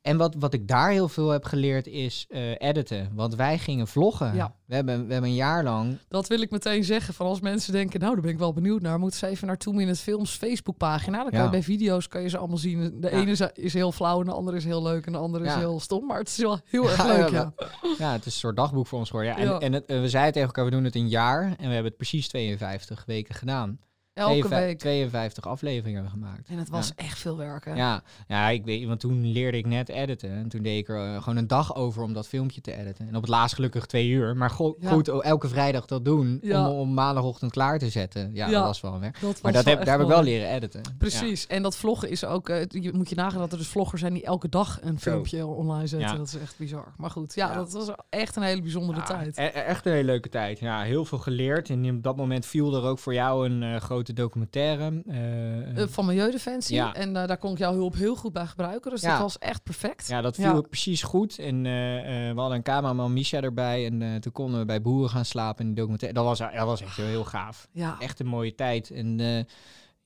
[0.01, 3.09] en wat, wat ik daar heel veel heb geleerd is eh, editen.
[3.13, 4.35] Want wij gingen vloggen.
[4.35, 4.55] Ja.
[4.65, 5.97] We, hebben, we hebben een jaar lang.
[6.07, 7.13] Dat wil ik meteen zeggen.
[7.13, 8.99] Van als mensen denken, nou, daar ben ik wel benieuwd naar.
[8.99, 11.17] Moeten ze even naar Two Minute Films Facebookpagina.
[11.21, 11.45] Dan kan Ja.
[11.45, 13.01] je bij video's kan je ze allemaal zien.
[13.01, 13.17] De Ja.
[13.17, 15.53] ene is, is heel flauw en de andere is heel leuk en de andere is
[15.53, 16.05] heel stom.
[16.05, 17.53] Maar het is wel heel erg leuk, ja,
[17.97, 18.11] ja.
[18.11, 19.37] Het is een soort dagboek voor ons geworden.
[19.37, 21.43] Ja, en en het, eh, we zeiden tegen elkaar, we doen het een jaar.
[21.43, 23.79] En we hebben het precies 52 weken gedaan.
[24.15, 24.79] Elke 52 week.
[24.79, 26.47] 52 afleveringen gemaakt.
[26.49, 27.75] En het was echt veel werken.
[27.75, 30.29] Ja, ja, ik weet, want toen leerde ik net editen.
[30.31, 33.07] En toen deed ik er eh, gewoon een dag over om dat filmpje te editen.
[33.07, 34.35] En op het laatst gelukkig twee uur.
[34.37, 34.89] Maar go- Ja.
[34.89, 36.69] goed, o- elke vrijdag dat doen Ja.
[36.69, 38.29] om, om maandagochtend klaar te zetten.
[38.33, 39.17] Ja, dat was wel werk.
[39.41, 40.81] Maar dat heb, daar heb ik wel leren editen.
[40.97, 41.47] Precies.
[41.47, 42.49] En dat vloggen is ook...
[42.49, 45.11] eh, je moet je nagaan dat er dus vloggers zijn die elke dag een Zo.
[45.11, 46.17] filmpje online zetten.
[46.17, 46.93] Dat is echt bizar.
[46.97, 49.37] Maar goed, ja, dat was echt een hele bijzondere tijd.
[49.37, 50.59] e- e- echt een hele leuke tijd.
[50.59, 51.69] Ja, heel veel geleerd.
[51.69, 55.03] En op dat moment viel er ook voor jou een eh, grote documentaire.
[55.07, 56.75] eh, Eh, van Milieudefensie.
[56.75, 56.93] Ja.
[56.93, 58.91] En eh, daar kon ik jouw hulp heel goed bij gebruiken.
[58.91, 59.11] Dus Ja.
[59.11, 60.07] dat was echt perfect.
[60.07, 60.61] Ja, dat viel Ja.
[60.61, 61.39] precies goed.
[61.39, 63.85] En we hadden een cameraman, Misha, erbij.
[63.85, 66.17] En toen konden we bij boeren gaan slapen in de documentaire.
[66.19, 67.67] Dat was, dat was echt heel, gaaf.
[67.71, 67.95] Ja.
[67.99, 68.89] Echt een mooie tijd.
[68.91, 69.17] En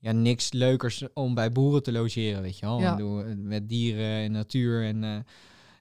[0.02, 2.80] ja, niks leukers om bij boeren te logeren, weet je wel.
[2.80, 2.98] Ja.
[3.38, 5.26] Met dieren en natuur en,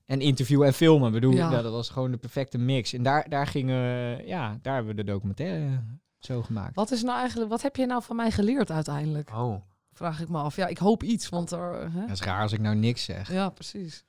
[0.06, 1.12] en interviewen en filmen.
[1.12, 1.50] Bedoel, Ja.
[1.50, 2.92] ja, dat was gewoon de perfecte mix.
[2.92, 5.82] En daar, daar gingen we, ja, daar hebben we de documentaire
[6.18, 6.74] zo gemaakt.
[6.74, 7.50] Wat is nou eigenlijk...
[7.50, 9.30] Wat heb je nou van mij geleerd uiteindelijk?
[9.34, 10.56] Oh, Vraag ik me af.
[10.56, 11.92] Ja, ik hoop iets, want er...
[11.92, 12.00] hè?
[12.00, 13.32] dat is raar als ik nou niks zeg.
[13.32, 14.04] Ja, precies.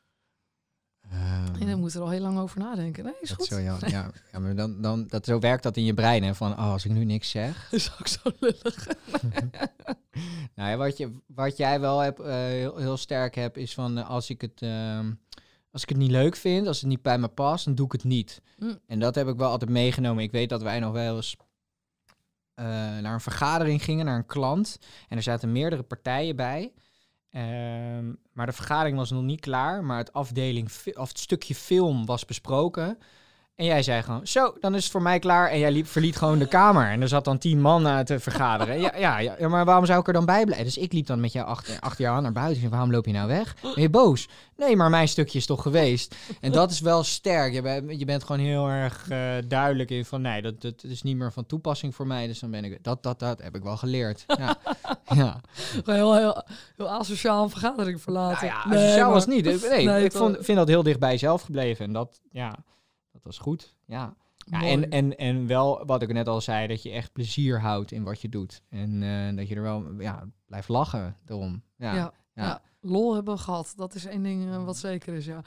[1.12, 3.04] Ehm, En dan moet er al heel lang over nadenken.
[3.04, 3.48] Nee, is dat goed.
[3.48, 6.36] Zo, ja, ja, ja, maar dan, dan, dat, zo werkt dat in je brein, hè?
[6.36, 7.68] Van, oh, als ik nu niks zeg.
[7.72, 8.88] is ook zo lullig.
[10.56, 13.98] nou ja, wat, je, wat jij wel hebt, eh, heel, heel sterk hebt, is van
[13.98, 14.62] eh, als ik het.
[14.62, 15.12] ehm,
[15.72, 17.92] als ik het niet leuk vind, als het niet bij me past, dan doe ik
[17.92, 18.42] het niet.
[18.58, 18.80] Mm.
[18.88, 20.24] En dat heb ik wel altijd meegenomen.
[20.24, 21.38] Ik weet dat wij nog wel eens
[22.60, 22.66] eh,
[23.02, 24.80] naar een vergadering gingen, naar een klant.
[25.08, 26.74] En er zaten meerdere partijen bij.
[27.30, 29.84] Ehm, maar de vergadering was nog niet klaar.
[29.84, 32.98] Maar het, afdeling, of het stukje film was besproken.
[33.60, 35.50] En jij zei gewoon, zo, dan is het voor mij klaar.
[35.50, 36.90] En jij liep, verliet gewoon de kamer.
[36.90, 38.80] En er zat dan tien man na te vergaderen.
[38.80, 40.66] Ja, ja, ja, maar waarom zou ik er dan bij blijven?
[40.66, 42.54] Dus ik liep dan met jou achter, achter jou aan naar buiten.
[42.56, 43.56] Ik zei, waarom loop je nou weg?
[43.62, 44.28] Ben je boos?
[44.58, 46.16] Nee, maar mijn stukje is toch geweest?
[46.42, 47.54] En dat is wel sterk.
[47.54, 51.02] Je, bent- je bent gewoon heel erg eh, duidelijk in van, nee, dat, dat is
[51.02, 52.28] niet meer van toepassing voor mij.
[52.28, 54.24] Dus dan ben ik, dat, dat, dat heb ik wel geleerd.
[54.28, 54.58] Ja,
[55.16, 55.40] ja.
[55.86, 56.44] Heel, heel,
[56.78, 58.48] heel asociaal een vergadering verlaten.
[58.48, 59.46] Nou ja, Nee, sociaal maar- was niet.
[59.70, 61.86] Nee, Nee, ik vond, vind dat heel dicht bij jezelf gebleven.
[61.86, 62.56] En dat, ja,
[63.24, 63.76] dat was goed.
[63.86, 64.16] Ja.
[64.46, 67.92] Ja, en, en, en wel, wat ik net al zei, dat je echt plezier houdt
[67.92, 68.62] in wat je doet.
[68.70, 71.64] En eh, dat je er wel ja, blijft lachen erom.
[71.78, 72.62] Ja, ja, ja.
[72.82, 73.74] Lol hebben gehad.
[73.76, 75.42] Dat is één ding eh, wat zeker is, ja.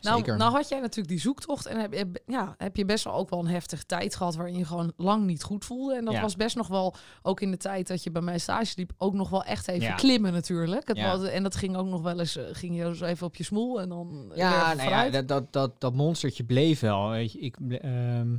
[0.00, 0.36] Nou, zeker.
[0.36, 3.38] nou had jij natuurlijk die zoektocht en heb, ja, heb je best wel ook wel
[3.38, 5.94] een heftige tijd gehad waarin je gewoon lang niet goed voelde.
[5.96, 6.20] En dat Ja.
[6.20, 9.14] was best nog wel, ook in de tijd dat je bij mij stage liep, ook
[9.14, 9.94] nog wel echt even Ja.
[9.94, 10.88] klimmen natuurlijk.
[10.88, 11.16] Het Ja.
[11.18, 13.44] was, en dat ging ook nog wel eens, eh, ging je dus even op je
[13.44, 17.08] smoel en dan Ja, nou ja dat, dat, dat, dat monstertje bleef wel.
[17.10, 17.38] Weet je.
[17.38, 18.36] Ik, ehm,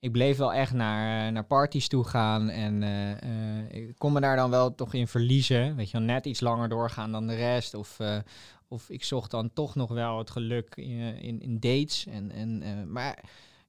[0.00, 2.48] ik bleef wel echt naar, eh, naar parties toe gaan.
[2.48, 5.76] En eh, ik kon me daar dan wel toch in verliezen.
[5.76, 7.74] Weet je, wel, net iets langer doorgaan dan de rest.
[7.74, 7.98] Of,
[8.68, 12.06] of ik zocht dan toch nog wel het geluk in, in, dates.
[12.06, 13.24] En, en, maar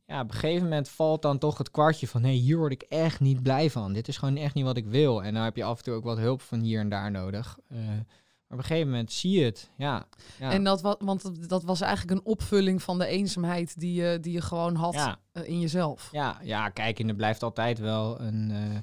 [0.08, 2.22] ja, op een gegeven moment valt dan toch het kwartje van...
[2.22, 3.94] nee, hier word ik echt niet blij van.
[3.94, 5.24] Dit is gewoon echt niet wat ik wil.
[5.24, 7.58] En dan heb je af en toe ook wat hulp van hier en daar nodig.
[8.51, 9.69] Maar op een gegeven moment zie je het.
[9.77, 10.07] Ja,
[10.39, 10.51] ja.
[10.51, 14.33] En dat, wa- want dat- was eigenlijk een opvulling van de eenzaamheid die je, die
[14.33, 15.19] je gewoon had Ja.
[15.31, 16.09] eh, in jezelf.
[16.11, 18.51] Ja, ja, kijk, en er blijft altijd wel een.
[18.51, 18.77] eh,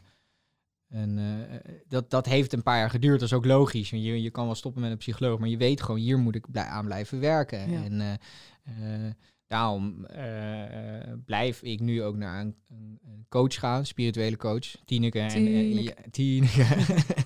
[1.00, 3.90] een eh, dat, dat heeft een paar jaar geduurd, dat is ook logisch.
[3.90, 6.50] Je, je kan wel stoppen met een psycholoog, maar je weet gewoon, hier moet ik
[6.50, 7.70] blij, aan blijven werken.
[7.70, 7.82] Ja.
[7.84, 8.00] En
[9.48, 15.18] daarom eh, eh, blijf ik nu ook naar een, een, coach gaan, spirituele coach, Tineke.
[15.18, 15.82] En, eh, Tineke.
[15.82, 16.64] ja, Tineke.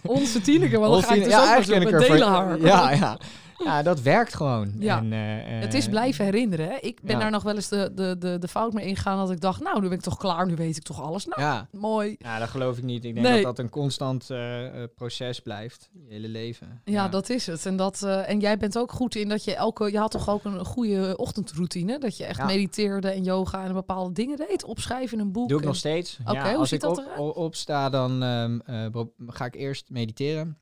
[0.03, 1.25] Onze Tineke, want dan ga ik
[1.57, 1.95] dus Tineke.
[1.95, 2.61] ook delen haar.
[2.61, 3.19] Ja, ja.
[3.64, 4.72] Ja, dat werkt gewoon.
[4.79, 4.98] Ja.
[4.98, 6.68] En, eh, Het is eh, blijven herinneren.
[6.68, 6.77] Hè?
[6.81, 7.20] Ik ben ja.
[7.20, 9.81] daar nog wel eens de, de, de, de fout mee ingegaan dat ik dacht, nou,
[9.81, 11.27] nu ben ik toch klaar, nu weet ik toch alles.
[11.27, 12.14] Nou, Ja, mooi.
[12.18, 13.05] Ja, dat geloof ik niet.
[13.05, 13.35] Ik denk Nee.
[13.42, 16.81] dat dat een constant eh, eh, proces blijft, je hele leven.
[16.85, 17.66] Ja, dat is het.
[17.66, 19.90] En, dat, eh, en jij bent ook goed in dat je elke...
[19.92, 21.98] Je had toch ook een goede ochtendroutine?
[21.98, 24.64] Dat je echt mediteerde en yoga en bepaalde dingen deed?
[24.64, 25.48] Opschrijven in een boek?
[25.48, 26.18] Doe ik en- nog steeds.
[26.20, 27.18] Oké, ja, hoe als ziet ik dat op, eruit?
[27.18, 30.59] o- opsta, dan ehm, eh, ga ik eerst mediteren.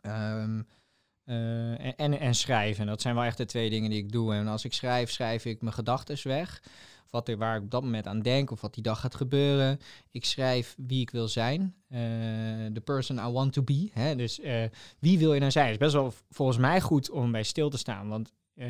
[0.00, 0.44] Eh,
[1.28, 2.86] en, en, en schrijven.
[2.86, 4.34] Dat zijn wel echt de twee dingen die ik doe.
[4.34, 6.62] En als ik schrijf, schrijf ik mijn gedachten weg.
[7.10, 9.78] Wat er, waar ik op dat moment aan denk of wat die dag gaat gebeuren.
[10.10, 11.74] Ik schrijf wie ik wil zijn.
[12.72, 13.90] De person I want to be.
[13.92, 14.16] Hè?
[14.16, 14.64] Dus eh,
[14.98, 15.64] wie wil je nou zijn?
[15.64, 18.08] Het is best wel volgens mij goed om bij stil te staan.
[18.08, 18.68] Want eh,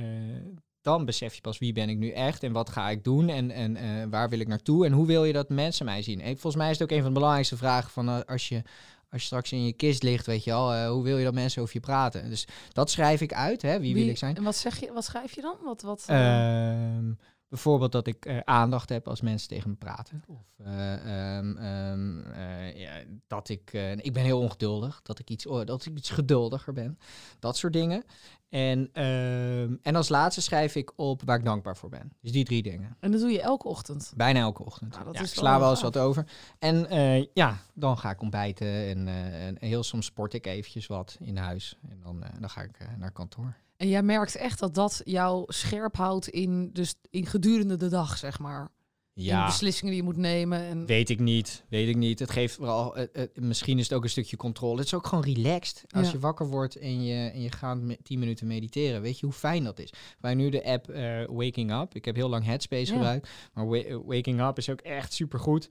[0.82, 3.50] dan besef je pas wie ben ik nu echt en wat ga ik doen en,
[3.50, 6.20] en eh, waar wil ik naartoe en hoe wil je dat mensen mij zien.
[6.20, 8.62] En volgens mij is het ook een van de belangrijkste vragen van eh, als je
[9.10, 11.34] als je straks in je kist ligt, weet je al, eh, hoe wil je dat
[11.34, 12.30] mensen over je praten?
[12.30, 13.80] Dus dat schrijf ik uit, hè?
[13.80, 14.36] Wie, wil ik zijn?
[14.36, 15.56] En wat, zeg je, wat schrijf je dan?
[15.64, 17.12] Wat, wat, eh, Ehm,
[17.48, 20.24] Bijvoorbeeld dat ik eh, aandacht heb als mensen tegen me praten.
[20.26, 22.92] Of eh, ehm, ehm, eh, ja,
[23.26, 23.72] dat ik...
[23.96, 25.00] ik ben heel ongeduldig.
[25.02, 26.98] Dat ik, iets, oh, dat ik iets geduldiger ben.
[27.38, 28.04] Dat soort dingen.
[28.48, 32.12] En, ehm, en als laatste schrijf ik op waar ik dankbaar voor ben.
[32.20, 32.96] Dus die drie dingen.
[33.00, 34.12] En dat doe je elke ochtend.
[34.16, 34.92] Bijna elke ochtend.
[34.92, 36.26] Nou, dat ja, is ik sla wel eens wat over.
[36.58, 36.86] En
[37.34, 38.66] ja, dan ga ik ontbijten.
[38.66, 41.78] En, en heel soms sport ik eventjes wat in huis.
[41.88, 43.56] En dan, dan ga ik naar kantoor.
[43.78, 48.16] En jij merkt echt dat dat jou scherp houdt in, dus in gedurende de dag,
[48.18, 48.68] zeg maar.
[49.14, 50.58] In beslissingen die je moet nemen.
[50.60, 50.86] En...
[50.86, 52.18] Weet ik niet, weet ik niet.
[52.18, 54.76] Het geeft vooral, eh, eh, misschien is het ook een stukje controle.
[54.76, 55.84] Het is ook gewoon relaxed.
[55.90, 56.12] Als Ja.
[56.12, 59.34] je wakker wordt en je, en je gaat me- 10 minuten mediteren, weet je hoe
[59.34, 59.92] fijn dat is.
[60.20, 61.94] Wij nu de app eh, Waking Up.
[61.94, 62.92] Ik heb heel lang Headspace Ja.
[62.92, 65.68] gebruikt, maar Wa- Waking Up is ook echt supergoed.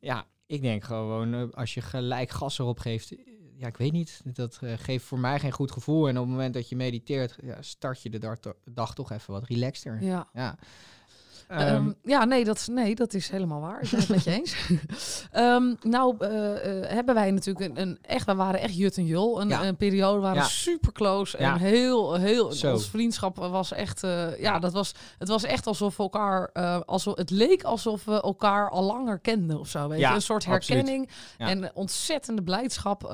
[0.00, 3.14] Ja, ik denk gewoon, als je gelijk gas erop geeft,
[3.60, 6.08] ja, ik weet niet, dat eh, geeft voor mij geen goed gevoel.
[6.08, 9.32] En op het moment dat je mediteert, ja, start je de dag, dag toch even
[9.32, 10.02] wat relaxter.
[10.02, 10.28] Ja.
[10.32, 10.58] Ja.
[11.50, 13.82] Ehm, Ehm, ja, nee dat, nee, dat is helemaal waar.
[13.82, 14.54] Ik ben het met je eens.
[15.30, 19.06] Ehm, nou, eh, eh, hebben wij natuurlijk een, een echt, we waren echt jut en
[19.06, 19.40] jul.
[19.40, 19.64] Een, Ja.
[19.64, 20.44] een periode we waren Ja.
[20.48, 21.56] super close en Ja.
[21.56, 22.52] heel, heel.
[22.52, 22.72] Zo.
[22.72, 26.52] Ons vriendschap was echt, eh, ja, dat was, het was echt alsof we elkaar,
[26.84, 29.88] alsof het leek alsof we elkaar al langer kenden of zo.
[29.88, 31.08] Weet je, een soort herkenning
[31.38, 33.04] en ontzettende blijdschap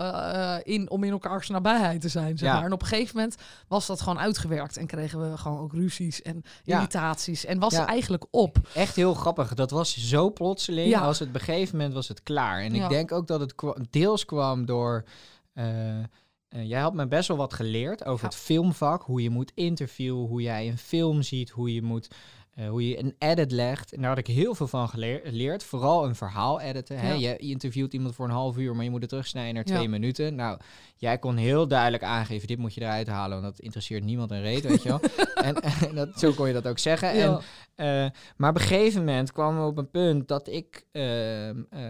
[0.62, 2.38] in om in elkaars nabijheid te zijn.
[2.38, 2.64] Zeg maar.
[2.64, 3.36] En op een gegeven moment
[3.68, 7.86] was dat gewoon uitgewerkt en kregen we gewoon ook ruzies en irritaties en was het
[8.30, 8.56] op.
[8.74, 9.54] Echt heel grappig.
[9.54, 10.88] Dat was zo plotseling.
[10.88, 11.00] Ja.
[11.00, 12.60] Als het op een gegeven moment was het klaar.
[12.62, 12.82] En Ja.
[12.84, 15.04] ik denk ook dat het kwa- deels kwam door.
[15.52, 16.04] eh, eh,
[16.48, 18.30] jij had me best wel wat geleerd over Ja.
[18.30, 19.02] het filmvak.
[19.02, 22.08] Hoe je moet interviewen, hoe jij een film ziet, hoe je moet.
[22.56, 23.92] Eh, hoe je een edit legt.
[23.92, 25.64] En daar had ik heel veel van geleer- geleerd.
[25.64, 26.98] Vooral een verhaal editen.
[26.98, 27.12] Hè?
[27.12, 29.74] Je interviewt iemand voor een half uur, maar je moet het terugsnijden naar Ja.
[29.74, 30.34] twee minuten.
[30.34, 30.58] Nou,
[30.96, 34.42] jij kon heel duidelijk aangeven: dit moet je eruit halen, want dat interesseert niemand een
[34.42, 35.00] reet, weet je wel.
[35.48, 35.54] en,
[35.88, 37.10] en dat, zo kon je dat ook zeggen.
[37.10, 37.40] En
[37.74, 40.86] eh, maar op een gegeven moment kwamen we op een punt dat ik...
[40.92, 41.80] ehm, eh,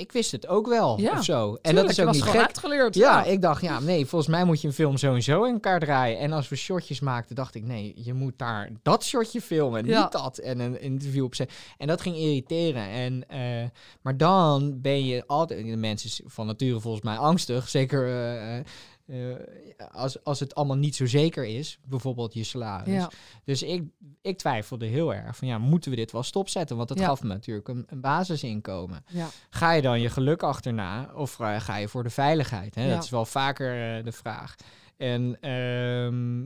[0.00, 1.54] ik wist het ook wel, Ja, of zo.
[1.54, 2.40] En Tuurlijk, dat is ook niet gek.
[2.40, 2.94] uitgeleerd.
[2.94, 5.52] Ja, ik dacht, ja, nee, volgens mij moet je een film zo en zo in
[5.52, 6.18] elkaar draaien.
[6.18, 10.02] En als we shotjes maakten, dacht ik, nee, je moet daar dat shotje filmen, Ja.
[10.02, 10.38] niet dat.
[10.38, 11.56] En een interview opzetten.
[11.78, 12.88] En dat ging irriteren.
[12.88, 13.68] En, eh,
[14.02, 18.64] maar dan ben je altijd, de mensen van nature volgens mij angstig, zeker eh,
[19.10, 22.94] eh, als, als het allemaal niet zo zeker is, bijvoorbeeld je salaris.
[22.94, 23.10] Ja.
[23.44, 23.82] Dus ik,
[24.22, 26.76] ik twijfelde heel erg van, ja, moeten we dit wel stopzetten?
[26.76, 27.06] Want dat Ja.
[27.06, 29.04] gaf me natuurlijk een, een basisinkomen.
[29.08, 29.28] Ja.
[29.50, 32.74] Ga je dan je geluk achterna of eh, ga je voor de veiligheid?
[32.74, 32.88] Hè?
[32.90, 34.54] Dat is wel vaker eh, de vraag.
[34.96, 36.42] En ehm,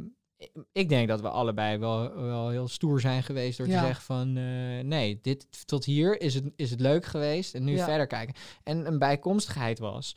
[0.73, 4.33] ik- denk dat we allebei wel, wel heel stoer zijn geweest door te zeggen van
[4.89, 8.35] nee, dit tot hier is het, is het leuk geweest en nu verder kijken.
[8.63, 10.15] En een bijkomstigheid was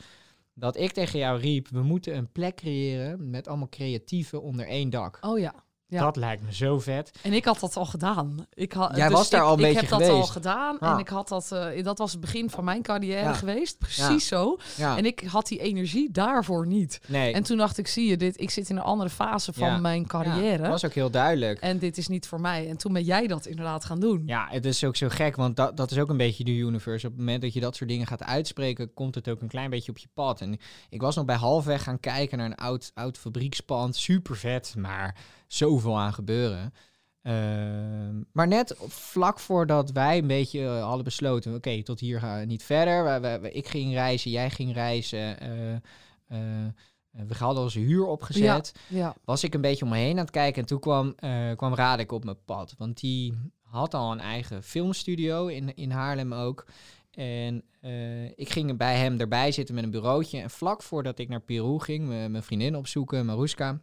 [0.59, 4.89] dat ik tegen jou riep, we moeten een plek creëren met allemaal creatieven onder één
[4.89, 5.17] dak.
[5.21, 5.66] Oh ja.
[5.89, 6.01] Ja.
[6.03, 7.11] Dat lijkt me zo vet.
[7.21, 8.45] En ik had dat al gedaan.
[8.53, 10.29] Ik had, Jij dus was daar ik, al een ik beetje heb dat al geweest.
[10.31, 10.79] gedaan.
[10.79, 10.99] En Ah.
[10.99, 13.33] ik had dat, eh, dat was het begin van mijn carrière Ja.
[13.33, 13.77] geweest.
[13.77, 14.57] Precies zo.
[14.77, 16.99] Ja, En ik had die energie daarvoor niet.
[17.07, 17.33] nee.
[17.33, 19.77] En toen dacht ik, zie je dit, ik zit in een andere fase van Ja.
[19.77, 20.57] mijn Ja, carrière.
[20.61, 21.59] dat was ook heel duidelijk.
[21.59, 22.69] En dit is niet voor mij.
[22.69, 24.23] En toen ben jij dat inderdaad gaan doen.
[24.25, 27.05] Ja, het is ook zo gek, want dat, dat is ook een beetje de universe.
[27.05, 29.69] Op het moment dat je dat soort dingen gaat uitspreken, komt het ook een klein
[29.69, 30.41] beetje op je pad.
[30.41, 30.57] En
[30.89, 33.95] ik was nog bij halfweg gaan kijken naar een oud, oud fabriekspand.
[33.95, 35.15] Super vet, maar
[35.47, 36.73] zoveel aan gebeuren.
[37.21, 42.39] Ehm, maar net vlak voordat wij een beetje eh, hadden besloten, oké, tot hier gaan
[42.39, 43.21] we niet verder.
[43.21, 45.39] Wij- ik ging reizen, jij ging reizen.
[45.39, 45.79] eh, eh,
[47.27, 49.15] we hadden onze huur opgezet Ja.
[49.25, 50.61] was ik een beetje om me heen aan het kijken.
[50.61, 51.15] En toen kwam,
[51.55, 52.75] kwam Radek op mijn pad.
[52.77, 56.65] Want die had al een eigen filmstudio in, in Haarlem ook.
[57.11, 57.63] En
[58.35, 60.39] ik ging bij hem erbij zitten met een bureautje.
[60.41, 63.79] En vlak voordat ik naar Peru ging, mijn vriendin opzoeken, Maruska...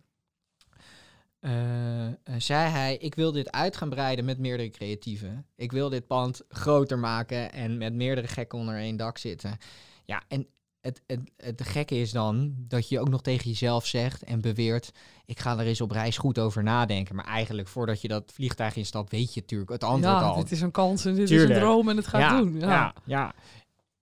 [1.44, 5.46] eh, zei hij, ik wil dit uit gaan breiden met meerdere creatieven.
[5.56, 9.58] Ik wil dit pand groter maken en met meerdere gekken onder één dak zitten.
[10.04, 10.46] Ja, en
[10.80, 14.92] het, het, het gekke is dan dat je ook nog tegen jezelf zegt en beweert...
[15.24, 17.14] ik ga er eens op reis goed over nadenken.
[17.14, 20.36] Maar eigenlijk voordat je dat vliegtuig instapt, weet je natuurlijk het antwoord ja, al.
[20.36, 22.60] dit is een kans en dit is een droom en het gaat ja, doen.
[22.60, 22.68] Ja.
[22.68, 23.34] ja, ja.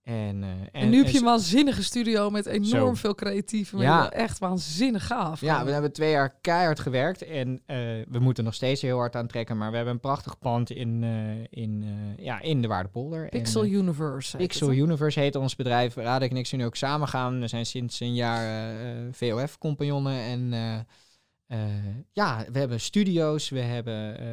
[0.03, 2.93] En, eh, en, En, nu heb je en een waanzinnige studio met enorm Zo.
[2.93, 3.79] veel creatieven.
[3.79, 4.11] Ja.
[4.11, 5.41] Echt waanzinnig gaaf.
[5.41, 5.65] Ja, gewoon.
[5.65, 7.77] we hebben twee jaar keihard gewerkt en eh,
[8.09, 9.57] we moeten nog steeds heel hard aan trekken.
[9.57, 11.85] Maar we hebben een prachtig pand in, eh, in,
[12.17, 13.29] ja, in de Waardepolder.
[13.29, 14.37] Pixel Universe.
[14.37, 14.77] Pixel het?
[14.77, 15.95] Universe heet ons bedrijf.
[15.95, 17.39] Radek en ik zijn nu ook samen gaan.
[17.39, 18.65] We zijn sinds een jaar
[19.11, 20.53] VOF-compagnonnen en,
[22.11, 24.27] ja, we hebben studio's, we hebben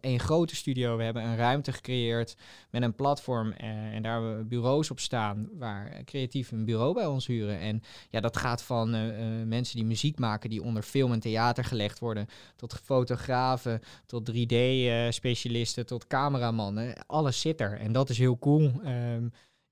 [0.00, 2.36] een grote studio, we hebben een ruimte gecreëerd
[2.70, 7.06] met een platform uh, en daar we bureaus op staan waar creatief een bureau bij
[7.06, 7.58] ons huren.
[7.58, 8.90] En ja, dat gaat van
[9.48, 15.86] mensen die muziek maken, die onder film en theater gelegd worden, tot fotografen, tot 3D-specialisten,
[15.86, 17.06] tot cameramannen.
[17.06, 18.72] Alles zit er en dat is heel cool.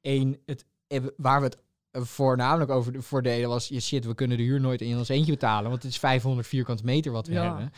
[0.01, 0.66] Eén, het,
[1.16, 1.59] waar we het
[1.93, 5.33] voornamelijk over de voordelen was, je shit, we kunnen de huur nooit in ons eentje
[5.33, 7.73] betalen, want het is 500 vierkante meter wat we hebben.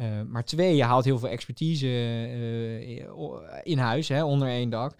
[0.00, 2.98] Uh, maar twee, je haalt heel veel expertise uh,
[3.62, 4.94] in huis, hè, onder één dak.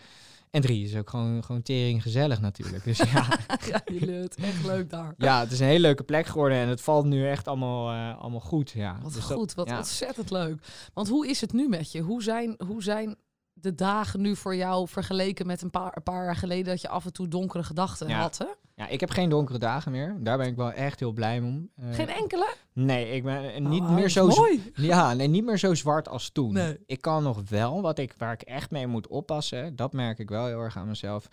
[0.50, 2.84] En drie is ook gewoon, gewoon tering gezellig natuurlijk.
[2.84, 3.26] Dus ja.
[3.70, 5.14] ja, het echt leuk daar.
[5.18, 8.20] Ja, het is een hele leuke plek geworden en het valt nu echt allemaal, uh,
[8.20, 8.70] allemaal goed.
[8.70, 8.98] Ja.
[9.02, 9.76] Wat dus goed, dat, wat ja.
[9.76, 10.62] ontzettend leuk.
[10.94, 12.00] Want hoe is het nu met je?
[12.00, 13.16] Hoe zijn, hoe zijn
[13.60, 16.88] de dagen nu voor jou vergeleken met een paar, een paar jaar geleden dat je
[16.88, 18.20] af en toe donkere gedachten Ja.
[18.20, 18.38] had?
[18.38, 18.46] Hè?
[18.74, 20.16] Ja, ik heb geen donkere dagen meer.
[20.20, 21.68] Daar ben ik wel echt heel blij om.
[21.76, 22.54] Eh, Geen enkele?
[22.72, 24.72] Nee, ik ben eh, niet Oh, meer zo mooi.
[24.74, 26.52] Ja, nee, niet meer zo zwart als toen.
[26.52, 26.78] Nee.
[26.86, 30.28] Ik kan nog wel, wat ik, waar ik echt mee moet oppassen, dat merk ik
[30.28, 31.28] wel heel erg aan mezelf.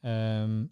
[0.00, 0.64] Ehm,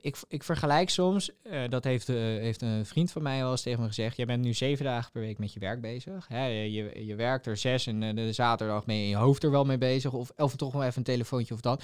[0.00, 3.62] ik, ik vergelijk soms, eh, dat heeft, eh, heeft een vriend van mij wel eens
[3.62, 6.28] tegen me gezegd, jij bent nu zeven dagen per week met je werk bezig.
[6.28, 6.46] Hè?
[6.46, 9.64] Je, je, werkt er zes en eh, de zaterdag ben je je hoofd er wel
[9.64, 11.82] mee bezig, of, of toch wel even een telefoontje of dat.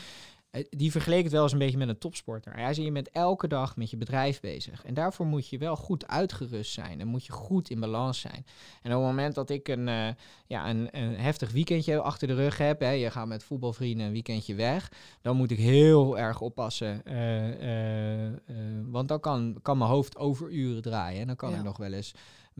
[0.50, 2.52] Eh, die vergeleek het wel eens een beetje met een topsporter.
[2.52, 4.84] Hij zei, je bent elke dag met je bedrijf bezig.
[4.84, 7.00] En daarvoor moet je wel goed uitgerust zijn.
[7.00, 8.46] En moet je goed in balans zijn.
[8.82, 10.08] En op het moment dat ik een, eh,
[10.46, 12.80] ja, een, een heftig weekendje achter de rug heb...
[12.80, 14.92] Hè, je gaat met voetbalvrienden een weekendje weg...
[15.22, 17.04] dan moet ik heel erg oppassen.
[17.04, 18.30] eh,
[18.86, 21.20] want dan kan, kan mijn hoofd overuren draaien.
[21.20, 21.56] En dan kan Ja.
[21.56, 22.14] ik nog wel eens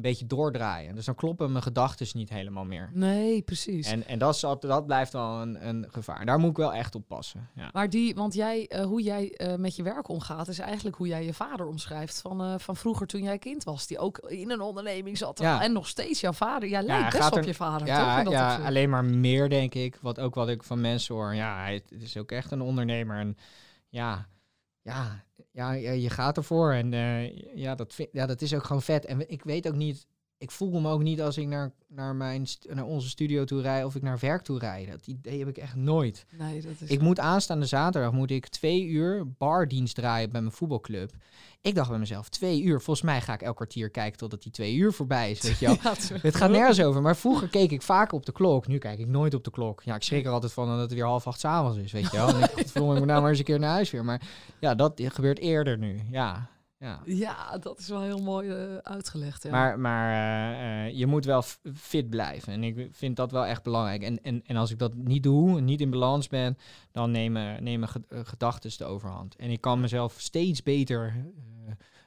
[0.05, 0.95] een beetje doordraaien.
[0.95, 2.91] Dus dan kloppen mijn gedachten niet helemaal meer.
[2.93, 3.87] Nee, precies.
[3.87, 6.27] En, en dat, is, dat blijft wel een, een gevaar.
[6.27, 7.49] Daar moet ik wel echt op passen.
[7.55, 7.69] Ja.
[7.73, 11.07] Maar die, want jij, eh, hoe jij eh, met je werk omgaat, is eigenlijk hoe
[11.07, 13.87] jij je vader omschrijft van, eh, van vroeger toen jij kind was.
[13.87, 15.39] Die ook in een onderneming zat.
[15.39, 15.63] Ja.
[15.63, 16.69] En nog steeds jouw vader.
[16.69, 17.97] Jij lijkt best gaat op er- je vader, toch?
[17.97, 18.69] Ja, dat ja opzicht?
[18.69, 19.99] alleen maar meer, denk ik.
[20.01, 21.35] Wat ook wat ik van mensen hoor.
[21.35, 23.19] Ja, hij het is ook echt een ondernemer.
[23.19, 23.37] En
[23.89, 24.27] ja,
[24.83, 25.25] ja,
[25.67, 26.73] ja, je gaat ervoor.
[26.73, 29.05] En eh, ja, dat ja, dat is ook gewoon vet.
[29.05, 30.07] En ik weet ook niet...
[30.41, 33.85] Ik voel me ook niet als ik naar, naar, mijn, naar onze studio toe rijd
[33.85, 34.91] of ik naar werk toe rijd.
[34.91, 36.27] Dat idee heb ik echt nooit.
[36.39, 36.91] Nee, dat is...
[36.91, 41.13] Ik moet aanstaande zaterdag moet ik twee uur bardienst draaien bij mijn voetbalclub.
[41.61, 42.81] Ik dacht bij mezelf, twee uur.
[42.81, 45.41] Volgens mij ga ik elk kwartier kijken totdat die twee uur voorbij is.
[45.41, 45.77] Weet je wel.
[45.83, 47.03] Ja, het gaat nergens over.
[47.03, 48.67] Maar vroeger keek ik vaak op de klok.
[48.67, 49.83] Nu kijk ik nooit op de klok.
[49.83, 51.93] Ja, ik schrik er altijd van dat het weer half acht 's avonds is.
[51.93, 52.29] Weet je wel.
[52.29, 54.05] En ik ik moet nou maar eens een keer naar huis weer.
[54.05, 54.23] Maar
[54.61, 56.01] ja, dat gebeurt eerder nu.
[56.11, 56.49] Ja,
[56.81, 57.01] ja.
[57.05, 59.43] Ja, dat is wel heel mooi eh, uitgelegd.
[59.43, 59.51] Ja.
[59.51, 61.43] Maar, maar eh, eh, je moet wel
[61.75, 62.53] fit blijven.
[62.53, 64.03] En ik vind dat wel echt belangrijk.
[64.03, 66.59] En, en, en als ik dat niet doe, niet in balans ben,
[66.91, 69.37] dan nemen, nemen ge- gedachten de overhand.
[69.37, 71.15] En ik kan mezelf steeds beter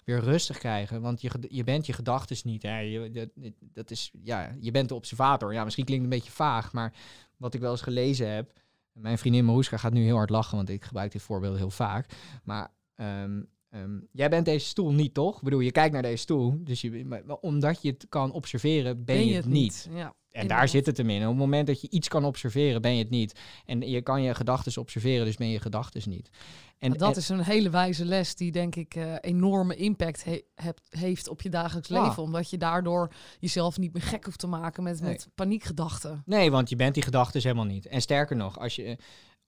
[0.04, 1.02] weer rustig krijgen.
[1.02, 2.64] Want je, je bent je gedachten niet.
[2.64, 2.78] Hè.
[2.80, 5.54] Je, dat, dat is, ja, je bent de observator.
[5.54, 6.94] Ja, misschien klinkt het een beetje vaag, maar
[7.38, 8.52] wat ik wel eens gelezen heb.
[8.92, 12.06] Mijn vriendin Maruska gaat nu heel hard lachen, want ik gebruik dit voorbeeld heel vaak.
[12.44, 13.42] Maar ehm,
[13.74, 15.36] ehm, jij bent deze stoel niet, toch?
[15.38, 19.04] Ik bedoel, je kijkt naar deze stoel, dus je, maar, omdat je het kan observeren,
[19.06, 19.88] ben, je het niet.
[19.94, 21.22] Ja, En daar zit het hem in.
[21.22, 23.40] Op het moment dat je iets kan observeren, ben je het niet.
[23.66, 26.30] En je kan je gedachten observeren, dus ben je gedachten niet.
[26.78, 30.42] En dat en- is een hele wijze les die denk ik eh, enorme impact he-
[30.56, 32.04] hebt- heeft op je dagelijks Ja.
[32.04, 32.24] leven.
[32.24, 35.10] Omdat je daardoor jezelf niet meer gek hoeft te maken met, Nee.
[35.12, 36.22] met paniekgedachten.
[36.26, 37.86] Nee, want je bent die gedachten helemaal niet.
[37.86, 38.98] En sterker nog, als je,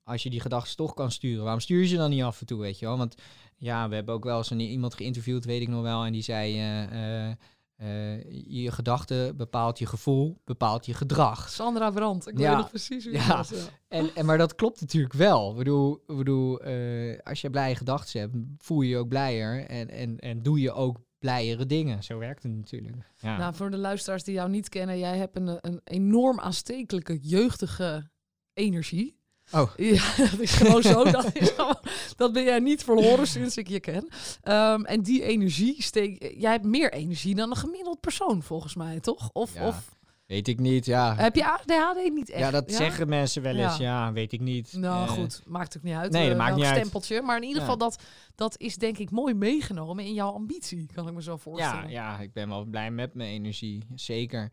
[0.05, 2.45] als je die gedachten toch kan sturen, waarom stuur je ze dan niet af en
[2.45, 2.97] toe, weet je wel?
[2.97, 3.15] Want
[3.57, 6.21] ja, we hebben ook wel eens een, iemand geïnterviewd, weet ik nog wel, en die
[6.21, 7.35] zei, eh, eh,
[7.75, 11.49] eh, je gedachte bepaalt je gevoel, bepaalt je gedrag.
[11.49, 12.49] Sandra Brandt, ik Ja.
[12.49, 13.19] weet nog precies wie Ja.
[13.19, 13.49] het was.
[13.49, 13.65] Ja.
[13.87, 15.49] En, en, maar dat klopt natuurlijk wel.
[15.51, 19.65] Ik bedoel, ik bedoel eh, als je blije gedachten hebt, voel je je ook blijer
[19.65, 22.03] en, en, en doe je ook blijere dingen.
[22.03, 22.95] Zo werkt het natuurlijk.
[23.19, 23.37] Ja.
[23.37, 28.09] Nou, voor de luisteraars die jou niet kennen, jij hebt een, een enorm aanstekelijke, jeugdige
[28.53, 29.23] energie.
[29.51, 29.69] Oh.
[29.77, 31.03] Ja, dat is gewoon zo.
[31.12, 31.79] Dat, is gewoon-
[32.15, 34.08] dat ben jij niet verloren sinds ik je ken.
[34.41, 36.34] Ehm, en die energie steek...
[36.38, 39.29] Jij hebt meer energie dan een gemiddeld persoon, volgens mij, toch?
[39.34, 39.93] Of, Ja, of
[40.25, 41.15] Weet ik niet, ja.
[41.15, 42.39] heb je ADHD niet echt?
[42.39, 43.77] ja, dat zeggen mensen wel eens.
[43.77, 44.05] Ja.
[44.05, 44.73] Ja, weet ik niet.
[44.73, 46.12] Nou Eh, goed, maakt ook niet uit.
[46.12, 46.75] nee, dat eh, maakt niet uit.
[46.77, 47.21] stempeltje.
[47.21, 47.62] Maar in ieder Ja.
[47.62, 48.03] geval, dat,
[48.36, 51.89] dat is denk ik mooi meegenomen in jouw ambitie, kan ik me zo voorstellen.
[51.89, 54.51] Ja, ja, ik ben wel blij met mijn energie, zeker.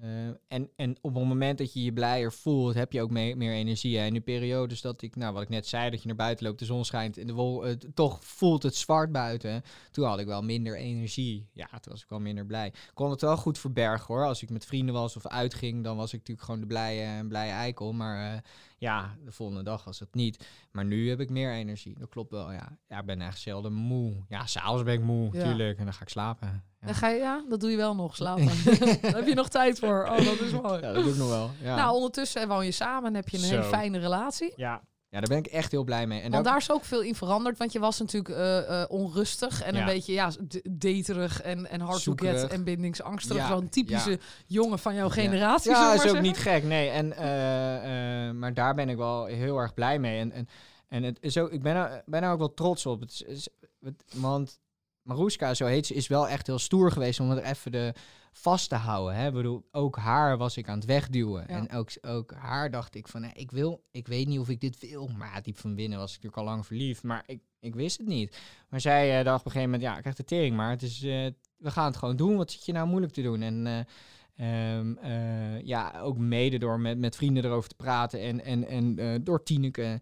[0.00, 3.34] Eh, en, en op het moment dat je je blijer voelt, heb je ook me-
[3.34, 3.96] meer energie.
[3.96, 6.58] In de periodes dat ik, nou wat ik net zei, dat je naar buiten loopt,
[6.58, 9.62] de zon schijnt en de wol, toch voelt het zwart buiten.
[9.90, 11.48] Toen had ik wel minder energie.
[11.52, 12.72] Ja, toen was ik wel minder blij.
[12.94, 14.26] Kon het wel goed verbergen hoor.
[14.26, 17.52] Als ik met vrienden was of uitging, dan was ik natuurlijk gewoon de blije, blije
[17.52, 17.92] eikel.
[17.92, 18.40] Maar eh,
[18.80, 20.46] ja, de volgende dag was het niet.
[20.70, 21.98] Maar nu heb ik meer energie.
[21.98, 22.78] Dat klopt wel, ja.
[22.88, 24.24] Ja, ik ben echt zelden moe.
[24.28, 25.38] Ja, s'avonds ben ik moe, Ja.
[25.38, 25.78] natuurlijk.
[25.78, 26.64] En dan ga ik slapen.
[26.80, 28.44] Dan ga je, ja, dat doe je wel nog, slapen.
[29.02, 30.02] Daar heb je nog tijd voor.
[30.10, 30.80] Oh, dat is mooi.
[30.80, 31.50] Ja, dat doe ik nog wel.
[31.62, 31.76] Ja.
[31.76, 34.52] Nou, ondertussen woon je samen en heb je een hele fijne relatie.
[34.56, 34.82] ja.
[35.10, 36.20] Ja, daar ben ik echt heel blij mee.
[36.20, 37.58] En Want daar is ook veel in veranderd.
[37.58, 40.30] Want je was natuurlijk eh, eh, onrustig en een beetje ja,
[40.70, 42.50] daterig en, en hard to get Zoekerig.
[42.50, 43.36] en bindingsangstig.
[43.36, 44.16] Ja, Zo'n typische ja.
[44.46, 45.70] jongen van jouw generatie.
[45.70, 46.22] Ja, we is ook zeggen.
[46.22, 46.62] niet gek.
[46.64, 50.18] Nee, en, eh, maar daar ben ik wel heel erg blij mee.
[50.20, 50.48] En, en,
[50.88, 53.00] en het is ook, ik ben er, ben er ook wel trots op.
[53.00, 53.48] Het is, is-
[53.80, 54.60] het- want
[55.02, 57.92] Maruska, zo heet ze, is wel echt heel stoer geweest om er even de
[58.32, 59.14] vast te houden.
[59.16, 59.26] Hè?
[59.26, 61.44] Ik bedoel, ook haar was ik aan het wegduwen.
[61.48, 61.54] Ja.
[61.54, 64.60] En ook, ook haar dacht ik van, nee, ik wil, ik weet niet of ik
[64.60, 65.08] dit wil.
[65.18, 67.02] Maar diep van binnen was ik natuurlijk al lang verliefd.
[67.02, 68.38] Maar ik, ik wist het niet.
[68.68, 70.70] Maar zij eh, dacht op een gegeven moment, ja, ik krijg de tering maar.
[70.70, 71.26] Het is, eh,
[71.56, 72.36] we gaan het gewoon doen.
[72.36, 73.42] Wat zit je nou moeilijk te doen?
[73.42, 78.44] En eh, ehm, eh, ja, ook mede door met, met vrienden erover te praten en,
[78.44, 80.00] en, en door Tineke.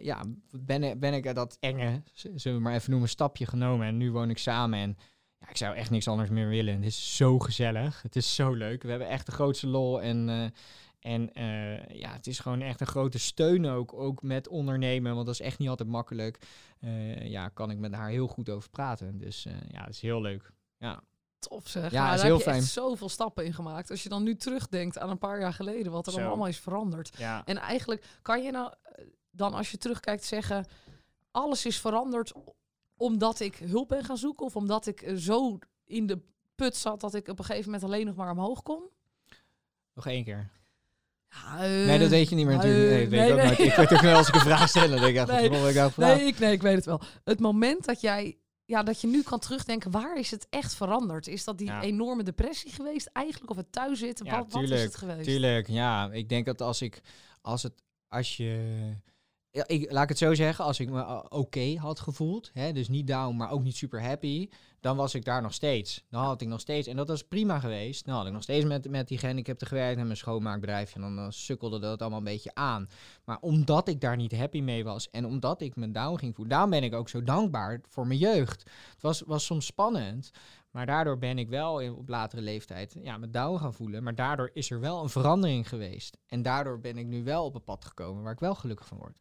[0.00, 3.86] ja, ben, ben ik dat enge, zullen we maar even noemen, stapje genomen.
[3.86, 4.96] En nu woon ik samen en
[5.44, 6.74] ja, ik zou echt niks anders meer willen.
[6.74, 8.02] Het is zo gezellig.
[8.02, 8.82] Het is zo leuk.
[8.82, 10.28] We hebben echt de grootste lol en...
[10.28, 10.46] eh,
[11.12, 15.14] en eh, ja, het is gewoon echt een grote steun ook, ook met ondernemen.
[15.14, 16.38] Want dat is echt niet altijd makkelijk.
[16.80, 19.18] Eh, ja, kan ik met haar heel goed over praten.
[19.18, 20.52] Dus ja, het is heel leuk.
[20.78, 21.02] Ja,
[21.38, 21.90] Tof zeg.
[21.90, 22.62] Ja, Nou, daar heb je echt fijn.
[22.62, 23.90] zoveel stappen in gemaakt.
[23.90, 26.26] Als je dan nu terugdenkt aan een paar jaar geleden, wat er Zo.
[26.26, 27.10] allemaal is veranderd.
[27.18, 27.42] ja.
[27.44, 28.72] En eigenlijk kan je nou
[29.30, 30.66] dan als je terugkijkt zeggen,
[31.30, 32.32] alles is veranderd
[32.96, 36.18] omdat ik hulp ben gaan zoeken of omdat ik eh, zo in de
[36.54, 38.82] put zat dat ik op een gegeven moment alleen nog maar omhoog kon?
[39.94, 40.50] Nog één keer.
[41.28, 42.84] Ja, Nee, eh, dat weet je niet meer natuurlijk.
[42.84, 43.66] eh, Nee, weet nee, ik nee.
[43.68, 45.74] Ik weet ook wel als ik een vraag stel, dan denk ik, ja, Nee, ik
[45.74, 45.90] nou.
[45.96, 47.00] Nee ik, nee, ik weet het wel.
[47.24, 51.26] Het moment dat jij, ja, dat je nu kan terugdenken, waar is het echt veranderd?
[51.26, 51.82] Is dat die Ja.
[51.82, 53.50] enorme depressie geweest eigenlijk?
[53.50, 54.26] Of het thuiszitten?
[54.26, 55.24] Ja, wat, wat is het geweest?
[55.24, 56.10] Tuurlijk, ja.
[56.12, 57.00] Ik denk dat als ik,
[57.40, 58.92] als het, als je,
[59.54, 62.88] ja, ik, laat ik het zo zeggen, als ik me oké had gevoeld, hè, dus
[62.88, 64.48] niet down, maar ook niet super happy,
[64.80, 66.04] dan was ik daar nog steeds.
[66.10, 68.64] Dan had ik nog steeds, en dat was prima geweest, dan had ik nog steeds
[68.64, 72.24] met, met die gehandicapten gewerkt en mijn schoonmaakbedrijfje, en dan, dan sukkelde dat allemaal een
[72.24, 72.88] beetje aan.
[73.24, 76.52] Maar omdat ik daar niet happy mee was en omdat ik me down ging voelen,
[76.52, 78.62] daarom ben ik ook zo dankbaar voor mijn jeugd.
[78.92, 80.30] Het was, was soms spannend,
[80.70, 84.02] maar daardoor ben ik wel in, op latere leeftijd ja, me down gaan voelen.
[84.02, 86.18] Maar daardoor is er wel een verandering geweest.
[86.26, 88.98] En daardoor ben ik nu wel op een pad gekomen waar ik wel gelukkig van
[88.98, 89.16] word.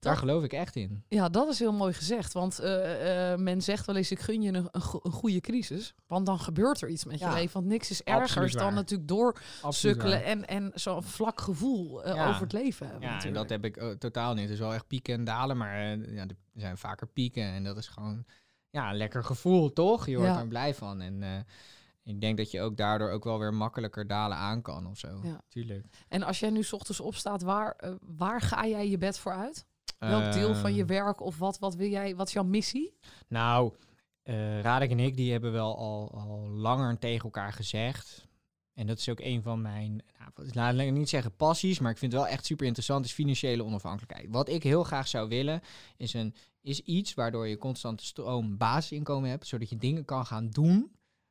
[0.00, 1.04] Daar geloof ik echt in.
[1.08, 2.32] Ja, dat is heel mooi gezegd.
[2.32, 5.40] Want eh, eh, men zegt wel eens, ik gun je een, een, go- een goede
[5.40, 5.94] crisis.
[6.06, 7.52] Want dan gebeurt er iets met je Ja, leven.
[7.52, 9.32] Want niks is ergers dan natuurlijk door
[9.62, 10.26] Absoluut sukkelen waar.
[10.28, 12.28] en, en zo'n vlak gevoel eh, Ja.
[12.28, 12.90] over het leven.
[13.00, 14.42] Ja, en dat heb ik eh, totaal niet.
[14.42, 17.42] Het is wel echt pieken en dalen, maar eh, ja, er zijn vaker pieken.
[17.44, 18.24] En dat is gewoon
[18.70, 20.06] ja, een lekker gevoel, toch?
[20.06, 20.40] Je wordt Ja.
[20.40, 21.00] er blij van.
[21.00, 21.30] En eh,
[22.02, 25.20] ik denk dat je ook daardoor ook wel weer makkelijker dalen aan kan of zo.
[25.22, 25.40] Ja.
[25.48, 25.86] Tuurlijk.
[26.08, 29.32] En als jij nu 's ochtends opstaat, waar, eh, waar ga jij je bed voor
[29.32, 29.66] uit?
[30.08, 32.94] Welk deel van je Ehm, werk of wat, wat wil jij, wat is jouw missie?
[33.28, 33.72] Nou,
[34.22, 38.28] eh Radek en ik die hebben wel al, al langer tegen elkaar gezegd.
[38.74, 40.02] En dat is ook een van mijn,
[40.52, 43.12] nou, laat ik niet zeggen passies, maar ik vind het wel echt super interessant, is
[43.12, 44.28] financiële onafhankelijkheid.
[44.30, 45.60] Wat ik heel graag zou willen,
[45.96, 50.50] is, een, is iets waardoor je constante stroom basisinkomen hebt, zodat je dingen kan gaan
[50.50, 50.90] doen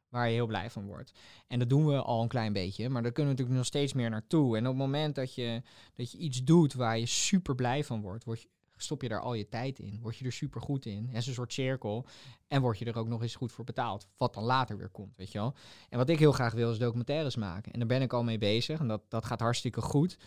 [0.09, 1.11] waar je heel blij van wordt.
[1.47, 3.93] En dat doen we al een klein beetje, maar daar kunnen we natuurlijk nog steeds
[3.93, 4.57] meer naartoe.
[4.57, 5.61] En op het moment dat je,
[5.93, 8.49] dat je iets doet waar je super blij van wordt, word je,
[8.81, 9.99] stop je daar al je tijd in.
[10.01, 11.07] Word je er super goed in.
[11.07, 12.05] Het is een soort cirkel.
[12.47, 14.07] En word je er ook nog eens goed voor betaald.
[14.17, 15.53] Wat dan later weer komt, weet je wel.
[15.89, 17.71] En wat ik heel graag wil is documentaires maken.
[17.73, 18.79] En daar ben ik al mee bezig.
[18.79, 20.17] En dat, dat gaat hartstikke goed.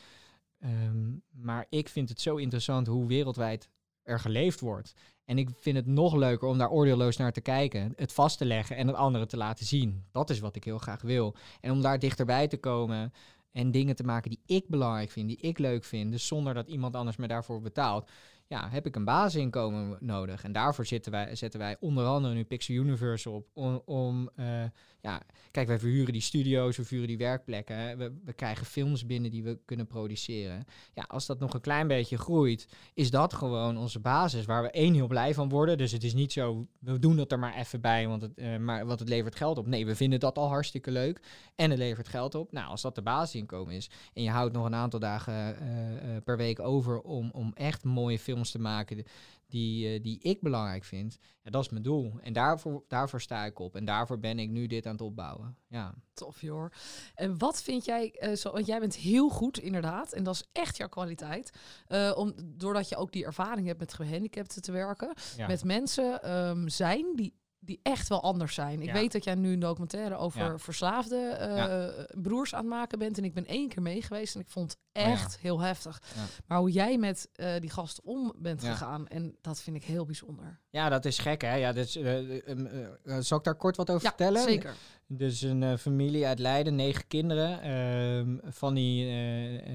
[0.59, 3.69] Ehm, maar ik vind het zo interessant hoe wereldwijd
[4.03, 4.95] er geleefd wordt.
[5.25, 8.45] En ik vind het nog leuker om daar oordeelloos naar te kijken, het vast te
[8.45, 10.05] leggen en het anderen te laten zien.
[10.11, 11.35] Dat is wat ik heel graag wil.
[11.61, 13.13] En om daar dichterbij te komen
[13.53, 16.69] en dingen te maken die ik belangrijk vind, die ik leuk vind, dus zonder dat
[16.69, 18.11] iemand anders me daarvoor betaalt,
[18.47, 20.45] ja, heb ik een basisinkomen nodig.
[20.45, 23.47] En daarvoor zitten wij, zetten wij onder andere nu Pixel Universe op
[23.85, 24.65] om, eh,
[25.01, 29.31] ja, kijk, wij verhuren die studio's, we verhuren die werkplekken, we, we krijgen films binnen
[29.31, 30.65] die we kunnen produceren.
[30.95, 34.71] Ja, als dat nog een klein beetje groeit, is dat gewoon onze basis waar we
[34.71, 35.79] één heel blij van worden.
[35.79, 38.57] Dus het is niet zo, we doen dat er maar even bij, want het, eh,
[38.57, 39.67] maar, want het levert geld op.
[39.67, 41.21] Nee, we vinden dat al hartstikke leuk
[41.55, 42.53] en het levert geld op.
[42.53, 46.37] Nou, als dat de basisinkomen is en je houdt nog een aantal dagen eh, per
[46.37, 49.05] week over om, om echt mooie films te maken
[49.47, 52.13] die, eh, die ik belangrijk vind, ja, dat is mijn doel.
[52.23, 55.57] En daarvoor, daarvoor sta ik op en daarvoor ben ik nu dit aan het opbouwen.
[55.69, 55.95] Ja.
[56.15, 56.71] Tof joh.
[57.15, 60.49] En wat vind jij, eh, zo, want jij bent heel goed inderdaad, en dat is
[60.53, 61.53] echt jouw kwaliteit,
[61.87, 65.47] eh, om, doordat je ook die ervaring hebt met gehandicapten te werken, Ja.
[65.47, 68.81] met mensen ehm, zijn die die echt wel anders zijn.
[68.81, 68.93] Ik Ja.
[68.93, 70.59] weet dat jij nu een documentaire over Ja.
[70.59, 73.19] verslaafde eh, broers aan het maken bent.
[73.19, 76.03] En ik ben één keer mee geweest en ik vond het Oh echt heel heftig.
[76.47, 80.05] Maar hoe jij met eh, die gast om bent gegaan, en dat vind ik heel
[80.05, 80.61] bijzonder.
[80.71, 81.55] Ja, dat is gek, hè?
[81.55, 84.43] Ja, eh, eh, zal ik daar kort wat over Ja, vertellen?
[84.43, 84.75] zeker.
[85.07, 87.61] Dus een familie uit Leiden, negen kinderen.
[87.63, 89.05] Ehm, van die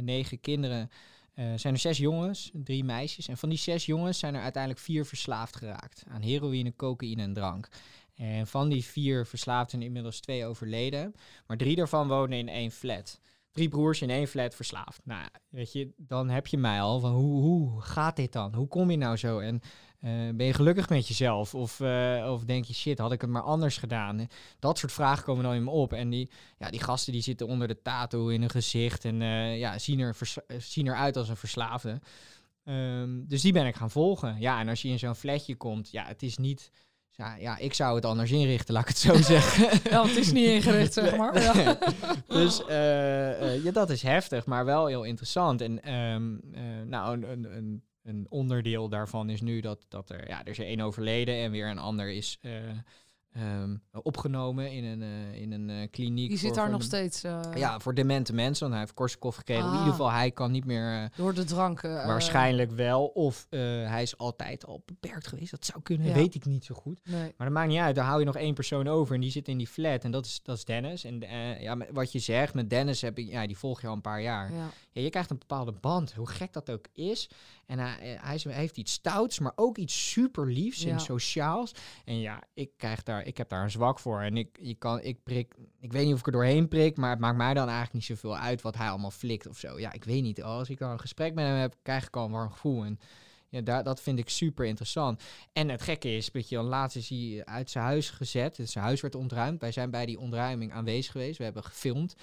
[0.01, 0.89] negen kinderen
[1.37, 3.27] eh, zijn er zes jongens, drie meisjes.
[3.27, 7.33] En van die zes jongens zijn er uiteindelijk vier verslaafd geraakt aan heroïne, cocaïne en
[7.33, 7.67] drank.
[8.15, 11.13] En van die vier verslaafden zijn inmiddels twee overleden.
[11.47, 13.19] Maar drie daarvan wonen in één flat.
[13.51, 15.01] Drie broers in één flat verslaafd.
[15.03, 18.55] Nou, weet je, dan heb je mij al van hoe, hoe gaat dit dan?
[18.55, 19.39] Hoe kom je nou zo?
[19.39, 19.61] En
[19.99, 21.55] ben je gelukkig met jezelf?
[21.55, 24.27] Of, eh, of denk je, shit, had ik het maar anders gedaan?
[24.59, 25.93] Dat soort vragen komen dan in me op.
[25.93, 29.59] En die, ja, die gasten die zitten onder de tattoo in hun gezicht en eh,
[29.59, 30.17] ja, zien, er
[30.47, 31.99] eh, zien eruit als een verslaafde.
[32.63, 34.39] Ehm, dus die ben ik gaan volgen.
[34.39, 36.71] Ja, en als je in zo'n flatje komt, ja, het is niet...
[37.11, 39.91] Ja, ja, ik zou het anders inrichten, laat ik het zo zeggen.
[39.91, 41.41] Ja, want het is niet ingericht, zeg maar.
[41.41, 41.77] Ja.
[42.27, 45.61] dus eh, eh, ja, dat is heftig, maar wel heel interessant.
[45.61, 50.27] En ehm, eh, nou, een, een, een, een onderdeel daarvan is nu dat, dat er,
[50.27, 52.51] ja, er is er één overleden en weer een ander is eh,
[53.33, 56.29] ehm, opgenomen in een, eh, in een eh, kliniek.
[56.29, 57.21] Die zit daar nog steeds
[57.55, 59.63] Ja, voor demente mensen, want hij heeft Korsakoff gekregen.
[59.63, 59.77] In Ah.
[59.77, 61.11] ieder geval, hij kan niet meer...
[61.15, 61.83] door de drank.
[61.83, 63.05] eh, waarschijnlijk wel.
[63.05, 65.51] Of hij is altijd al beperkt geweest.
[65.51, 66.13] Dat zou kunnen, Ja.
[66.13, 66.99] weet ik niet zo goed.
[67.03, 67.21] Nee.
[67.37, 67.95] Maar dat maakt niet uit.
[67.95, 70.03] Dan hou je nog één persoon over en die zit in die flat.
[70.03, 71.03] En dat is, dat is Dennis.
[71.03, 71.19] En
[71.59, 74.21] ja, wat je zegt, met Dennis heb ik, ja, die volg je al een paar
[74.21, 74.53] jaar.
[74.53, 74.69] Ja.
[74.91, 77.29] Ja, je krijgt een bepaalde band, hoe gek dat ook is.
[77.67, 80.91] En hij, eh, hij, heeft iets stouts, maar ook iets super liefs Ja.
[80.91, 81.71] en sociaals.
[82.05, 84.21] En ja, ik, krijg daar, ik heb daar een zwak voor.
[84.21, 87.09] En ik, je kan, ik, prik, ik weet niet of ik er doorheen prik, maar
[87.09, 89.79] het maakt mij dan eigenlijk niet zoveel uit wat hij allemaal flikt of zo.
[89.79, 90.43] Ja, ik weet niet.
[90.43, 92.83] Als ik dan een gesprek met hem heb, krijg ik al een warm gevoel.
[92.83, 92.99] En
[93.49, 95.23] ja, daar, dat vind ik super interessant.
[95.53, 98.55] En het gekke is, weet je, laatst is hij uit zijn huis gezet.
[98.55, 99.61] Dus zijn huis werd ontruimd.
[99.61, 101.37] Wij zijn bij die ontruiming aanwezig geweest.
[101.37, 102.15] We hebben gefilmd.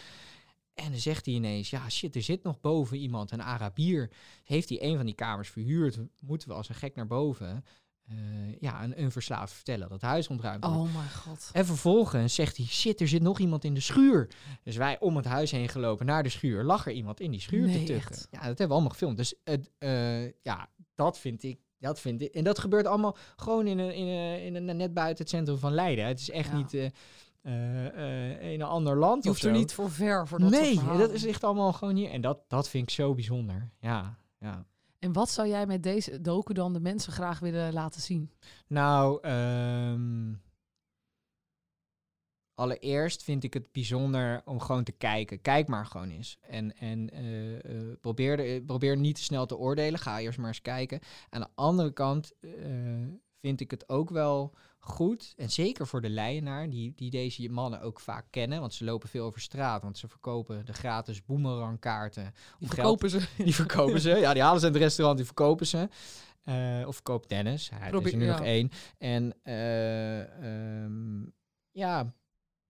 [0.74, 4.10] En dan zegt hij ineens, ja shit, er zit nog boven iemand, een Arabier.
[4.44, 5.98] Heeft hij een van die kamers verhuurd?
[6.20, 7.64] Moeten we als een gek naar boven?
[8.08, 8.16] eh,
[8.60, 10.78] ja, een, een verslaafd vertellen dat huis ontruimd wordt.
[10.78, 11.50] Oh mijn god.
[11.52, 14.28] En vervolgens zegt hij, shit, er zit nog iemand in de schuur.
[14.62, 16.64] Dus wij om het huis heen gelopen naar de schuur.
[16.64, 18.10] Lag er iemand in die schuur Nee, te tukken.
[18.10, 18.26] echt?
[18.30, 19.16] Ja, dat hebben we allemaal gefilmd.
[19.16, 22.34] Dus het, eh, ja, dat vind ik, dat vind ik.
[22.34, 25.58] En dat gebeurt allemaal gewoon in een, in een, in een net buiten het centrum
[25.58, 26.04] van Leiden.
[26.06, 26.56] Het is echt Ja.
[26.56, 26.86] niet eh,
[27.44, 31.10] in een ander land Je of hoeft er niet voor ver voor dat nee, dat
[31.10, 32.10] is echt allemaal gewoon hier.
[32.10, 33.70] En dat, dat vind ik zo bijzonder.
[33.80, 34.66] Ja, ja.
[34.98, 38.30] En wat zou jij met deze docu dan de mensen graag willen laten zien?
[38.66, 40.32] Nou, ehm,
[42.54, 45.40] allereerst vind ik het bijzonder om gewoon te kijken.
[45.40, 46.38] Kijk maar gewoon eens.
[46.40, 49.98] En, en eh, eh, probeer, de- probeer niet te snel te oordelen.
[50.00, 51.00] Ga eerst maar eens kijken.
[51.30, 52.50] Aan de andere kant eh,
[53.40, 54.54] vind ik het ook wel
[54.84, 55.34] goed.
[55.36, 58.60] En zeker voor de leienaar, die, die deze mannen ook vaak kennen.
[58.60, 59.82] Want ze lopen veel over straat.
[59.82, 62.34] Want ze verkopen de gratis boemerangkaarten.
[62.58, 63.26] Die verkopen ze.
[63.44, 64.10] Die verkopen ze.
[64.10, 65.88] Ja, die halen ze in het restaurant, die verkopen ze.
[66.44, 67.70] Eh, of verkoopt Dennis.
[67.74, 68.30] Hij is er nu ja.
[68.30, 68.70] nog één.
[68.98, 71.22] En eh, ehm,
[71.70, 72.14] ja,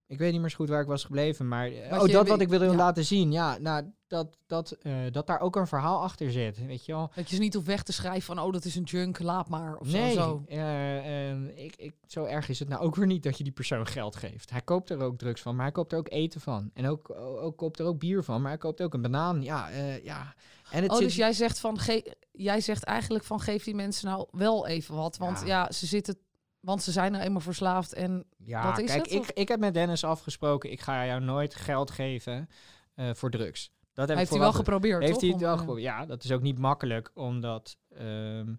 [0.07, 1.47] ik weet niet meer zo goed waar ik was gebleven.
[1.47, 2.75] Maar eh, Wat oh, dat wat ik wilde ja.
[2.75, 3.31] laten zien.
[3.31, 6.65] Ja, nou, dat, dat, eh, dat daar ook een verhaal achter zit.
[6.65, 7.11] Weet je wel.
[7.15, 9.49] Dat je ze niet hoeft weg te schrijven van, oh, dat is een junk, laat
[9.49, 9.77] maar.
[9.77, 10.19] Of nee, zo.
[10.19, 10.43] zo.
[10.47, 13.53] eh, en ik, ik, zo erg is het nou ook weer niet dat je die
[13.53, 14.49] persoon geld geeft.
[14.49, 16.71] Hij koopt er ook drugs van, maar hij koopt er ook eten van.
[16.73, 19.41] En ook, ook koopt er ook bier van, maar hij koopt ook een banaan.
[19.43, 19.69] Ja,
[20.03, 20.33] ja.
[20.71, 23.75] En het Oh, zit, dus jij zegt, van, ge jij zegt eigenlijk van, geef die
[23.75, 25.17] mensen nou wel even wat.
[25.17, 25.45] Want Ja.
[25.45, 26.17] ja, ze zitten...
[26.65, 29.59] Want ze zijn nou eenmaal verslaafd en Ja, Dat is kijk, het, ik, ik heb
[29.59, 32.49] met Dennis afgesproken, ik ga jou nooit geld geven
[32.95, 33.71] eh, voor drugs.
[33.93, 35.21] Dat heb heeft hij wel geprobeerd, Heeft toch?
[35.21, 35.85] hij het wel eh, geprobeerd?
[35.85, 38.53] Ja, dat is ook niet makkelijk, omdat ehm,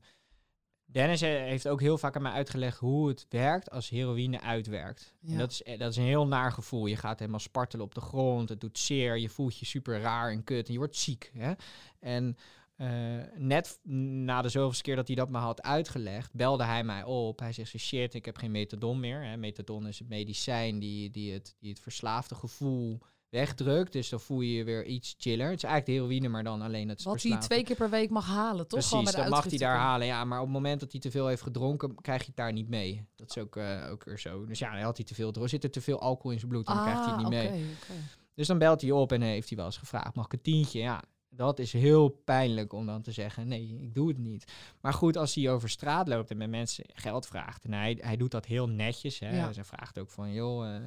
[0.84, 5.14] Dennis eh, heeft ook heel vaak aan mij uitgelegd hoe het werkt als heroïne uitwerkt.
[5.26, 6.86] En dat is, dat is een heel naar gevoel.
[6.86, 10.30] Je gaat helemaal spartelen op de grond, het doet zeer, je voelt je super raar
[10.30, 11.30] en kut en je wordt ziek.
[11.34, 11.52] Hè?
[12.00, 12.36] En
[12.76, 12.88] eh,
[13.36, 13.78] net
[14.26, 17.38] na de zoveelste keer dat hij dat me had uitgelegd, belde hij mij op.
[17.38, 19.24] Hij zegt shit, ik heb geen methadon meer.
[19.24, 19.36] Hè.
[19.36, 23.92] Methadon is het medicijn die, die, het, die het verslaafde gevoel wegdrukt.
[23.92, 25.50] Dus dan voel je je weer iets chiller.
[25.50, 27.46] Het is eigenlijk de heroïne, maar dan alleen het Wat hij verslaafde.
[27.46, 28.88] twee keer per week mag halen, toch?
[28.88, 30.06] Gewoon Precies, bij de dan mag hij daar halen.
[30.06, 32.52] Ja, maar op het moment dat hij te veel heeft gedronken, krijg je het daar
[32.52, 33.06] niet mee.
[33.14, 34.44] Dat is ook, eh, ook weer zo.
[34.46, 35.50] Dus ja, dan had hij te veel dronken.
[35.50, 37.48] Zit er te veel alcohol in zijn bloed, dan krijgt hij het niet mee.
[37.48, 38.00] Ah, oké, oké.
[38.34, 40.78] Dus dan belt hij op en heeft hij wel eens gevraagd, mag ik een tientje?
[40.78, 41.02] Ja,
[41.36, 44.52] dat is heel pijnlijk om dan te zeggen, nee, ik doe het niet.
[44.80, 48.16] Maar goed, als hij over straat loopt en met mensen geld vraagt, en hij, hij
[48.16, 49.18] doet dat heel netjes.
[49.18, 49.36] Hè?
[49.36, 49.46] Ja.
[49.46, 50.82] Dus hij vraagt ook van, joh, eh,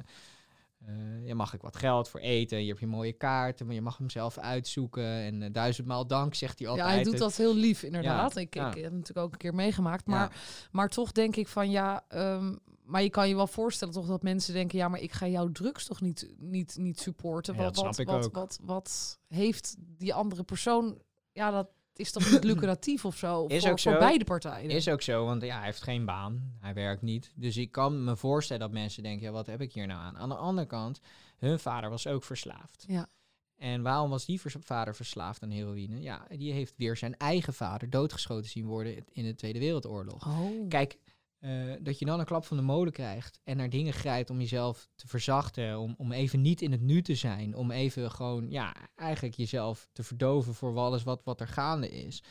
[0.86, 2.58] eh, ja, mag ik wat geld voor eten?
[2.58, 5.04] Hier heb je mooie kaarten, maar je mag hem zelf uitzoeken.
[5.04, 6.88] En eh, duizendmaal dank, zegt hij altijd.
[6.88, 8.34] Ja, hij doet dat heel lief, inderdaad.
[8.34, 8.68] Ja, ik, ja.
[8.68, 10.06] ik heb het natuurlijk ook een keer meegemaakt.
[10.06, 10.12] Ja.
[10.12, 10.36] Maar,
[10.70, 12.54] maar toch denk ik van ja, ehm,
[12.90, 15.52] maar je kan je wel voorstellen toch dat mensen denken, ja, maar ik ga jouw
[15.52, 17.54] drugs toch niet, niet, niet supporten.
[17.54, 18.34] Ja, wat, dat wat, snap ik wat, ook.
[18.34, 20.98] wat, wat heeft die andere persoon?
[21.32, 24.70] Ja, dat is toch niet lucratief of zo Is voor, ook voor beide partijen.
[24.70, 26.56] Is ook zo, want ja, hij heeft geen baan.
[26.60, 27.32] Hij werkt niet.
[27.34, 30.16] Dus ik kan me voorstellen dat mensen denken, ja, wat heb ik hier nou aan?
[30.18, 31.00] Aan de andere kant,
[31.38, 32.84] hun vader was ook verslaafd.
[32.88, 33.08] Ja.
[33.56, 36.00] En waarom was die vers- vader verslaafd aan heroïne?
[36.00, 40.26] Ja, die heeft weer zijn eigen vader doodgeschoten zien worden in de Tweede Wereldoorlog.
[40.26, 40.68] Oh.
[40.68, 40.98] Kijk,
[41.40, 44.38] eh, dat je dan een klap van de molen krijgt en naar dingen grijpt om
[44.38, 48.50] jezelf te verzachten, om, om even niet in het nu te zijn, om even gewoon,
[48.50, 52.22] ja, eigenlijk jezelf te verdoven voor alles wat, wat er gaande is.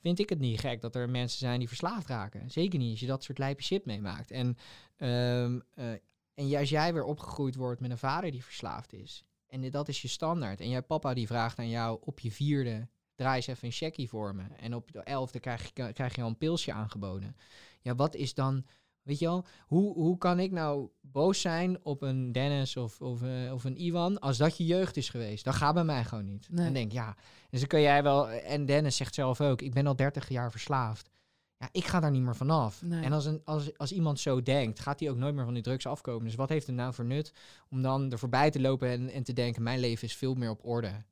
[0.00, 2.50] Vind ik het niet gek dat er mensen zijn die verslaafd raken.
[2.50, 4.30] Zeker niet als je dat soort lijpe shit meemaakt.
[4.30, 4.56] En,
[4.96, 5.90] ehm, eh,
[6.34, 10.02] en als jij weer opgegroeid wordt met een vader die verslaafd is, en dat is
[10.02, 13.66] je standaard, en jouw papa die vraagt aan jou op je vierde, draai eens even
[13.66, 14.42] een checkie voor me.
[14.56, 17.36] En op de elfde krijg je, krijg je al een pilsje aangeboden.
[17.80, 18.64] Ja, wat is dan,
[19.02, 23.22] weet je wel, hoe, hoe kan ik nou boos zijn op een Dennis of, of,
[23.22, 25.44] eh, of een Iwan als dat je jeugd is geweest?
[25.44, 26.48] Dat gaat bij mij gewoon niet.
[26.50, 26.66] Nee.
[26.66, 27.16] En denk, ja,
[27.50, 30.50] dus dan kun jij wel, en Dennis zegt zelf ook, ik ben al 30 jaar
[30.50, 31.10] verslaafd.
[31.62, 32.82] Ja, ik ga daar niet meer vanaf.
[32.82, 33.04] Nee.
[33.04, 35.62] En als, een, als, als iemand zo denkt, gaat hij ook nooit meer van die
[35.62, 36.24] drugs afkomen.
[36.24, 37.32] Dus wat heeft het nou voor nut
[37.68, 40.50] om dan er voorbij te lopen en, en te denken, mijn leven is veel meer
[40.50, 41.04] op orde.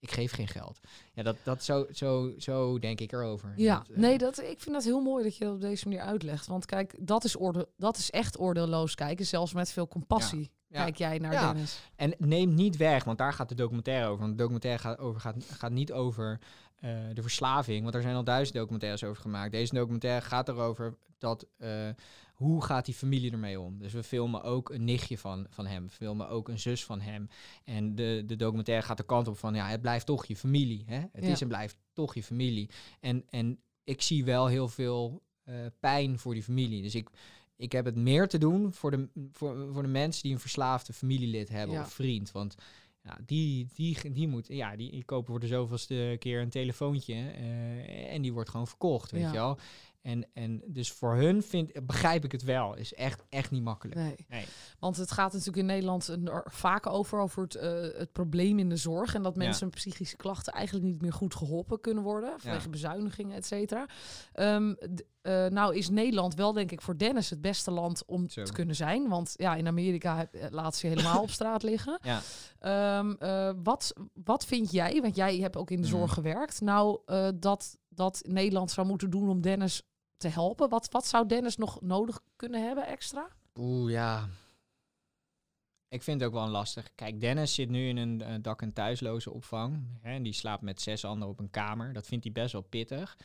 [0.00, 0.80] Ik geef geen geld.
[1.12, 3.52] Ja, dat, dat zo, zo, zo denk ik erover.
[3.56, 5.88] Ja, Dat, eh, nee, dat, ik vind dat heel mooi dat je dat op deze
[5.88, 6.46] manier uitlegt.
[6.46, 9.26] Want kijk, dat is, orde, dat is echt oordeelloos kijken.
[9.26, 10.82] Zelfs met veel compassie Ja.
[10.84, 11.52] kijk jij naar Ja.
[11.52, 11.80] Dennis.
[11.96, 14.18] En neem niet weg, want daar gaat de documentaire over.
[14.20, 16.38] Want de documentaire gaat, over, gaat, gaat niet over
[16.76, 17.82] eh, de verslaving.
[17.82, 19.52] Want er zijn al duizend documentaires over gemaakt.
[19.52, 21.88] Deze documentaire gaat erover dat eh,
[22.38, 23.78] hoe gaat die familie ermee om.
[23.78, 25.84] Dus we filmen ook een nichtje van, van hem.
[25.84, 27.28] We filmen ook een zus van hem.
[27.64, 30.82] En de, de documentaire gaat de kant op van ja, het blijft toch je familie.
[30.86, 31.00] Hè?
[31.12, 31.30] Het Ja.
[31.32, 32.70] is en blijft toch je familie.
[33.00, 36.82] En, en ik zie wel heel veel eh, pijn voor die familie.
[36.82, 37.08] Dus ik,
[37.56, 40.92] ik heb het meer te doen voor de, voor, voor de mensen die een verslaafde
[40.92, 41.82] familielid hebben Ja.
[41.82, 42.32] of vriend.
[42.32, 42.54] Want
[43.02, 47.14] ja, die, die, die, moet, ja, die, die kopen voor de zoveelste keer een telefoontje
[47.14, 49.28] eh, en die wordt gewoon verkocht, weet Ja.
[49.28, 49.58] je wel.
[50.02, 52.76] En, en dus voor hun vind, begrijp ik het wel.
[52.76, 54.00] Is echt, echt niet makkelijk.
[54.00, 54.14] Nee.
[54.28, 54.44] Nee.
[54.78, 58.68] Want het gaat natuurlijk in Nederland er vaak over, over het, eh, het probleem in
[58.68, 59.14] de zorg.
[59.14, 59.42] En dat Ja.
[59.42, 62.40] mensen met psychische klachten eigenlijk niet meer goed geholpen kunnen worden.
[62.40, 62.70] Vanwege Ja.
[62.70, 63.86] bezuinigingen, et cetera.
[64.32, 64.74] Ehm,
[65.22, 68.42] eh, nou is Nederland wel, denk ik, voor Dennis het beste land om Zo.
[68.42, 69.08] te kunnen zijn.
[69.08, 71.98] Want ja, in Amerika heb- eh, laat ze helemaal op straat liggen.
[72.02, 72.20] Ja.
[72.58, 73.92] Ehm, eh, wat,
[74.24, 75.92] wat vind jij, want jij hebt ook in de Mm.
[75.98, 77.00] zorg gewerkt, nou
[77.34, 79.82] dat, dat Nederland zou moeten doen om Dennis
[80.16, 80.68] te helpen?
[80.68, 83.28] Wat, wat zou Dennis nog nodig kunnen hebben extra?
[83.54, 84.28] Oeh, ja.
[85.88, 86.94] Ik vind het ook wel lastig.
[86.94, 89.98] Kijk, Dennis zit nu in een eh, dak- en thuisloze opvang.
[90.00, 91.92] Hè, en die slaapt met zes anderen op een kamer.
[91.92, 93.16] Dat vindt hij best wel pittig.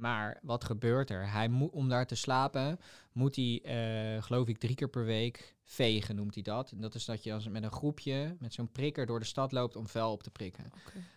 [0.00, 1.32] Maar wat gebeurt er?
[1.32, 2.78] Hij moet, om daar te slapen,
[3.12, 6.70] moet hij, eh, geloof ik, drie keer per week vegen, noemt hij dat.
[6.70, 9.52] En dat is dat je als met een groepje, met zo'n prikker door de stad
[9.52, 10.64] loopt om vuil op te prikken.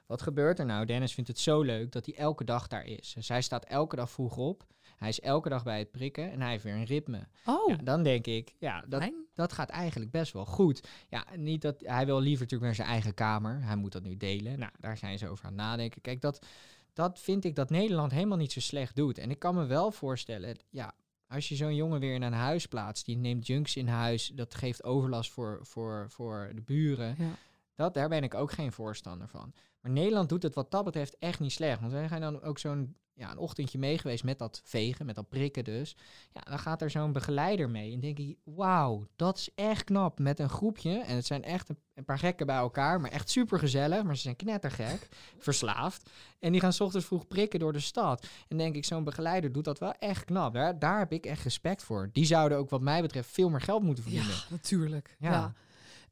[0.06, 0.86] Wat gebeurt er nou?
[0.86, 3.14] Dennis vindt het zo leuk dat hij elke dag daar is.
[3.14, 4.66] Dus hij staat elke dag vroeg op.
[4.98, 7.28] Hij is elke dag bij het prikken en hij heeft weer een ritme.
[7.46, 10.88] Oh, Ja, dan denk ik, ja, dat, dat gaat eigenlijk best wel goed.
[11.10, 13.64] Ja, niet dat hij wil liever natuurlijk naar zijn eigen kamer.
[13.64, 14.60] Hij moet dat nu delen.
[14.60, 16.02] Nou, daar zijn ze over aan het nadenken.
[16.02, 16.46] Kijk, dat,
[16.94, 19.18] dat vind ik dat Nederland helemaal niet zo slecht doet.
[19.18, 20.94] En ik kan me wel voorstellen, ja,
[21.28, 24.56] als je zo'n jongen weer in een huis plaatst, die neemt junks in huis, dat
[24.56, 27.16] geeft overlast voor, voor, voor de buren.
[27.18, 27.36] Ja.
[27.76, 29.54] Dat, daar ben ik ook geen voorstander van.
[29.84, 31.80] Maar Nederland doet het wat dat betreft echt niet slecht.
[31.80, 35.16] Want wij zijn dan ook zo'n ja, een ochtendje mee geweest met dat vegen, met
[35.16, 35.96] dat prikken dus.
[36.32, 37.94] Ja, dan gaat er zo'n begeleider mee.
[37.94, 40.20] En denk ik, wauw, dat is echt knap.
[40.20, 41.00] Met een groepje.
[41.00, 43.02] En het zijn echt een, paar gekken bij elkaar.
[43.02, 44.04] Maar echt super gezellig.
[44.04, 45.10] Maar ze zijn knettergek.
[45.38, 46.10] verslaafd.
[46.40, 48.28] En die gaan 's ochtends vroeg prikken door de stad.
[48.48, 50.54] En denk ik, zo'n begeleider doet dat wel echt knap.
[50.54, 52.10] Daar, daar heb ik echt respect voor.
[52.12, 54.32] Die zouden ook wat mij betreft veel meer geld moeten verdienen.
[54.32, 55.16] Ja, natuurlijk.
[55.20, 55.32] Ja.
[55.32, 55.54] Ja.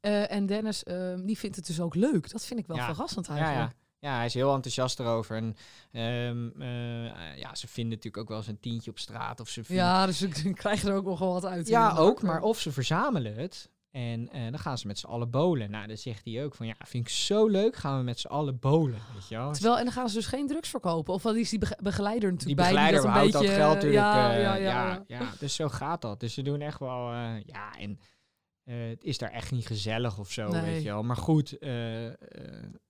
[0.01, 2.31] Eh, en Dennis, ehm, die vindt het dus ook leuk.
[2.31, 2.85] Dat vind ik wel Ja.
[2.85, 3.71] verrassend eigenlijk.
[3.99, 4.09] ja.
[4.09, 5.35] ja, hij is heel enthousiast erover.
[5.35, 5.55] En
[5.91, 9.39] ehm, eh, ja, ze vinden natuurlijk ook wel eens een tientje op straat.
[9.39, 11.67] Of ze vinden Ja, dus ze krijgen er ook nog wel wat uit.
[11.67, 12.21] Ja, ook.
[12.21, 13.69] Maar of ze verzamelen het.
[13.91, 15.71] En eh, dan gaan ze met z'n allen bolen.
[15.71, 17.75] Nou, dan zegt hij ook van ja, vind ik zo leuk.
[17.75, 18.99] Gaan we met z'n allen bolen.
[19.13, 19.51] Weet je wel?
[19.51, 21.13] Terwijl, en dan gaan ze dus geen drugs verkopen.
[21.13, 22.67] Of wat is die bege- begeleider Die natuurlijk bij?
[22.69, 24.03] begeleider die dat houdt beetje, dat geld natuurlijk.
[24.03, 26.19] Ja, ja, ja, ja, ja, Dus zo gaat dat.
[26.19, 27.11] Dus ze doen echt wel.
[27.45, 27.99] ja, en
[28.71, 30.47] eh, het is daar echt niet gezellig of zo.
[30.47, 30.61] Nee.
[30.61, 31.03] Weet je wel.
[31.03, 32.13] Maar goed, eh, eh,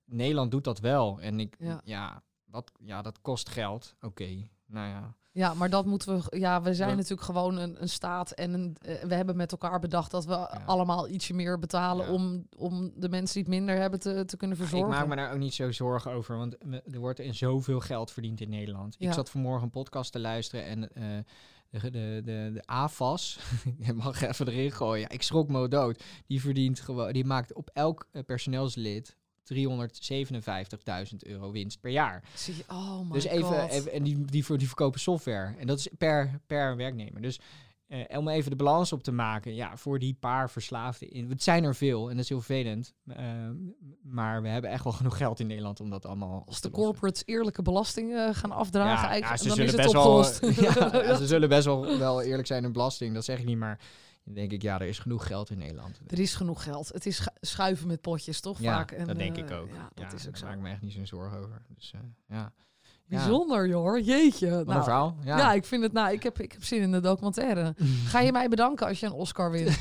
[0.06, 1.22] Nederland doet dat wel.
[1.22, 1.82] En ik, Ja.
[1.84, 3.96] ja, wat, ja dat kost geld.
[4.02, 5.16] Oké, nou ja.
[5.34, 6.40] Ja, maar dat moeten we.
[6.40, 8.32] Ja, we zijn natuurlijk gewoon een, een staat.
[8.32, 12.06] En een, we hebben met elkaar bedacht dat we allemaal ietsje meer betalen.
[12.06, 12.12] Ja.
[12.12, 14.90] Om, om de mensen die het minder hebben te, te kunnen verzorgen.
[14.90, 16.58] Ik maak me daar ook niet zo zorgen over, want
[16.94, 18.96] er wordt in zoveel geld verdiend in Nederland.
[19.00, 20.90] Ik zat vanmorgen een podcast te luisteren en
[21.72, 22.22] de, de,
[22.54, 23.40] de, AFAS,
[23.86, 25.02] je mag even erin gooien.
[25.02, 26.04] Ja, ik schrok me dood.
[26.28, 29.18] Die verdient gewoon, die maakt op elk eh, personeelslid
[29.54, 29.56] 357.000
[31.20, 32.24] euro winst per jaar.
[32.36, 35.56] Zie je, oh my dus even, en die, die, die verkopen software.
[35.58, 37.22] En dat is per, per werknemer.
[37.22, 37.40] Dus
[37.92, 41.10] eh, om even de balans op te maken, ja, voor die paar verslaafden.
[41.10, 42.94] In, het zijn er veel en dat is heel vervelend.
[43.06, 43.26] Eh,
[44.04, 47.24] maar we hebben echt wel genoeg geld in Nederland om dat allemaal Als de corporates
[47.26, 50.60] eerlijke belastingen gaan afdragen, Ja, ja, eigenlijk, ze dan zullen is het best wel, opgelost.
[51.06, 53.80] ja, ze zullen best wel, wel eerlijk zijn in belasting, dat zeg ik niet, maar
[54.24, 56.02] dan denk ik, ja, er is genoeg geld in Nederland.
[56.08, 56.88] Er is genoeg geld.
[56.88, 58.60] Het is schu- schuiven met potjes, toch?
[58.60, 58.92] ja, vaak.
[58.92, 59.70] En, dat denk eh, ik ook.
[59.70, 60.46] Ja, dat is ook daar zo.
[60.46, 61.62] maak ik me echt niet zo'n zorgen over.
[61.76, 62.54] Dus, eh, ja.
[63.20, 64.06] Bijzonder, joh.
[64.06, 64.50] Jeetje.
[64.50, 65.16] Wat Nou, een verhaal.
[65.24, 65.38] Ja.
[65.38, 65.54] Ja.
[65.54, 65.94] ik vind het.
[65.94, 67.76] Nou, ik heb, ik heb zin in de documentaire.
[68.12, 69.70] Ga je mij bedanken als je een Oscar wint?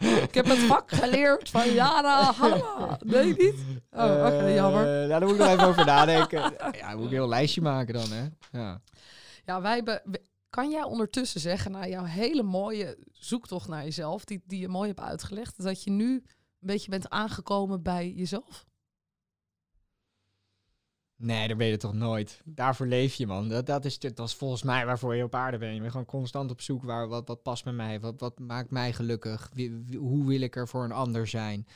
[0.26, 2.98] ik heb het vak geleerd van Jara Halma.
[3.04, 3.54] Nee, niet?
[3.90, 4.84] Oh, oké, Eh, jammer.
[4.84, 6.40] nou, daar moet ik nog even over nadenken.
[6.72, 8.24] Ja, moet ik een heel lijstje maken dan, hè?
[8.58, 8.80] Ja.
[9.44, 10.02] Ja, wij hebben.
[10.50, 14.88] Kan jij ondertussen zeggen, na jouw hele mooie zoektocht naar jezelf, die, die je mooi
[14.88, 16.22] hebt uitgelegd, dat je nu een
[16.60, 18.64] beetje bent aangekomen bij jezelf?
[21.22, 22.40] Nee, dat ben je toch nooit.
[22.44, 23.48] Daarvoor leef je, man.
[23.48, 25.74] Dat, dat, is, dat is volgens mij waarvoor je op aarde bent.
[25.74, 28.00] Je bent gewoon constant op zoek waar wat, wat past bij mij.
[28.00, 29.50] Wat, wat maakt mij gelukkig?
[29.98, 31.66] Hoe wil ik er voor een ander zijn?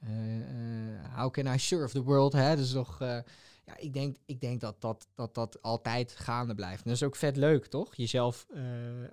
[0.00, 2.32] Eh, eh, how can I serve the world?
[2.32, 2.56] Hè?
[2.56, 3.00] Dus toch...
[3.00, 3.18] eh,
[3.64, 6.84] ja, ik denk, ik denk dat, dat, dat dat altijd gaande blijft.
[6.84, 7.94] En dat is ook vet leuk, toch?
[7.94, 8.46] Jezelf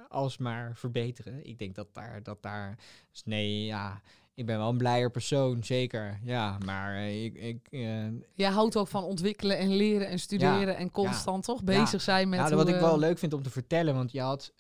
[0.10, 1.46] alsmaar verbeteren.
[1.48, 2.24] Ik denk dat daar...
[2.24, 2.78] Dat daar
[3.12, 4.02] dus nee, ja...
[4.36, 6.20] Ik ben wel een blijer persoon, zeker.
[6.24, 7.36] Ja, maar eh, ik...
[7.36, 12.02] ik eh, Jij houdt ook van ontwikkelen en leren en studeren en constant toch bezig
[12.02, 12.40] zijn met.
[12.40, 14.54] Ja, hoe, wat ik wel eh, leuk vind om te vertellen, want je had,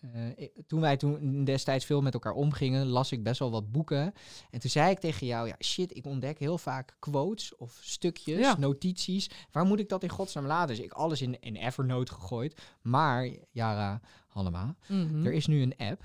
[0.68, 4.14] toen wij toen destijds veel met elkaar omgingen, las ik best wel wat boeken.
[4.52, 8.56] En toen zei ik tegen jou, ja shit, ik ontdek heel vaak quotes of stukjes,
[8.58, 9.30] notities.
[9.52, 10.76] Waar moet ik dat in godsnaam laten?
[10.76, 12.62] Dus ik alles in, in Evernote gegooid.
[12.82, 15.26] Maar, Jara Hallema, mhm.
[15.26, 16.04] er is nu een app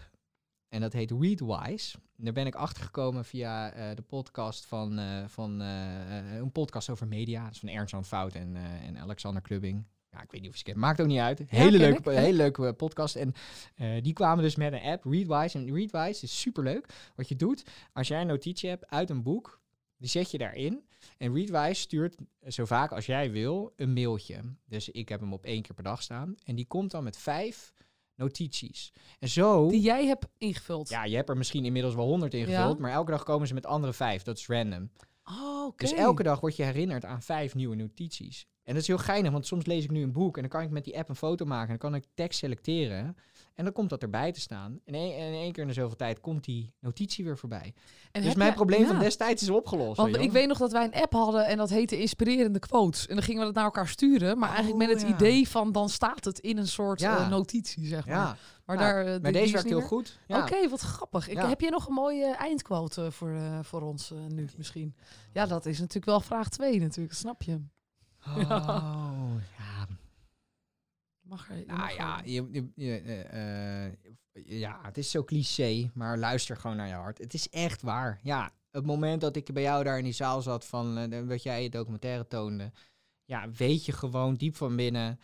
[0.68, 1.98] en dat heet Readwise.
[2.16, 6.52] En Daar ben ik achter gekomen via eh, de podcast van, eh, van eh, een
[6.52, 7.44] podcast over media.
[7.44, 9.84] Dat is van Ernst Jan Fout en, en Alexander Klubbing.
[10.10, 10.76] Ja, ik weet niet of je kent.
[10.76, 11.42] Maakt ook niet uit.
[11.46, 13.16] Hele leuke, hele leuke podcast.
[13.16, 13.32] En
[14.02, 15.58] die kwamen dus met een app, Readwise.
[15.58, 17.12] En Readwise is superleuk.
[17.16, 19.60] Wat je doet, als jij een notitie hebt uit een boek,
[19.96, 20.84] die zet je daarin.
[21.18, 22.16] En Readwise stuurt
[22.46, 24.40] zo vaak als jij wil een mailtje.
[24.64, 26.34] Dus ik heb hem op één keer per dag staan.
[26.44, 27.72] En die komt dan met vijf
[28.18, 28.92] notities.
[29.18, 29.68] En zo...
[29.68, 30.88] Die jij hebt ingevuld.
[30.88, 32.82] Ja, je hebt er misschien inmiddels wel honderd ingevuld, Ja.
[32.82, 34.22] maar elke dag komen ze met andere vijf.
[34.22, 34.90] Dat is random.
[35.24, 35.72] Oh.
[35.76, 38.46] Dus elke dag word je herinnerd aan vijf nieuwe notities.
[38.64, 40.62] En dat is heel geinig, want soms lees ik nu een boek en dan kan
[40.62, 43.16] ik met die app een foto maken en dan kan ik tekst selecteren.
[43.58, 44.80] En dan komt dat erbij te staan.
[44.84, 47.74] En in één keer in de zoveel tijd komt die notitie weer voorbij.
[48.12, 49.96] En dus mijn probleem van destijds is opgelost.
[49.96, 53.06] Want je ik weet nog dat wij een app hadden en dat heette Inspirerende Quotes.
[53.06, 54.38] En dan gingen we dat naar elkaar sturen.
[54.38, 55.14] Maar eigenlijk Oh, met het ja.
[55.14, 57.18] idee van dan staat het in een soort Ja.
[57.18, 58.16] eh, notitie, zeg maar.
[58.16, 60.18] Ja, Maar, daar, maar die deze werkt heel goed.
[60.28, 61.28] Oké, wat grappig.
[61.28, 61.38] Ik.
[61.38, 64.94] Heb jij nog een mooie eindquote voor, eh, voor ons eh, nu misschien?
[65.32, 67.60] Ja, dat is natuurlijk wel vraag 2 natuurlijk, snap je.
[68.26, 69.34] Oh.
[71.28, 73.92] Mag er, je Nou mag ja, je, je, je, eh, eh,
[74.32, 77.18] ja, het is zo cliché, maar luister gewoon naar je hart.
[77.18, 78.20] Het is echt waar.
[78.22, 81.42] Ja, het moment dat ik bij jou daar in die zaal zat, van eh, wat
[81.42, 82.72] jij je documentaire toonde,
[83.24, 85.20] ja, weet je gewoon diep van binnen,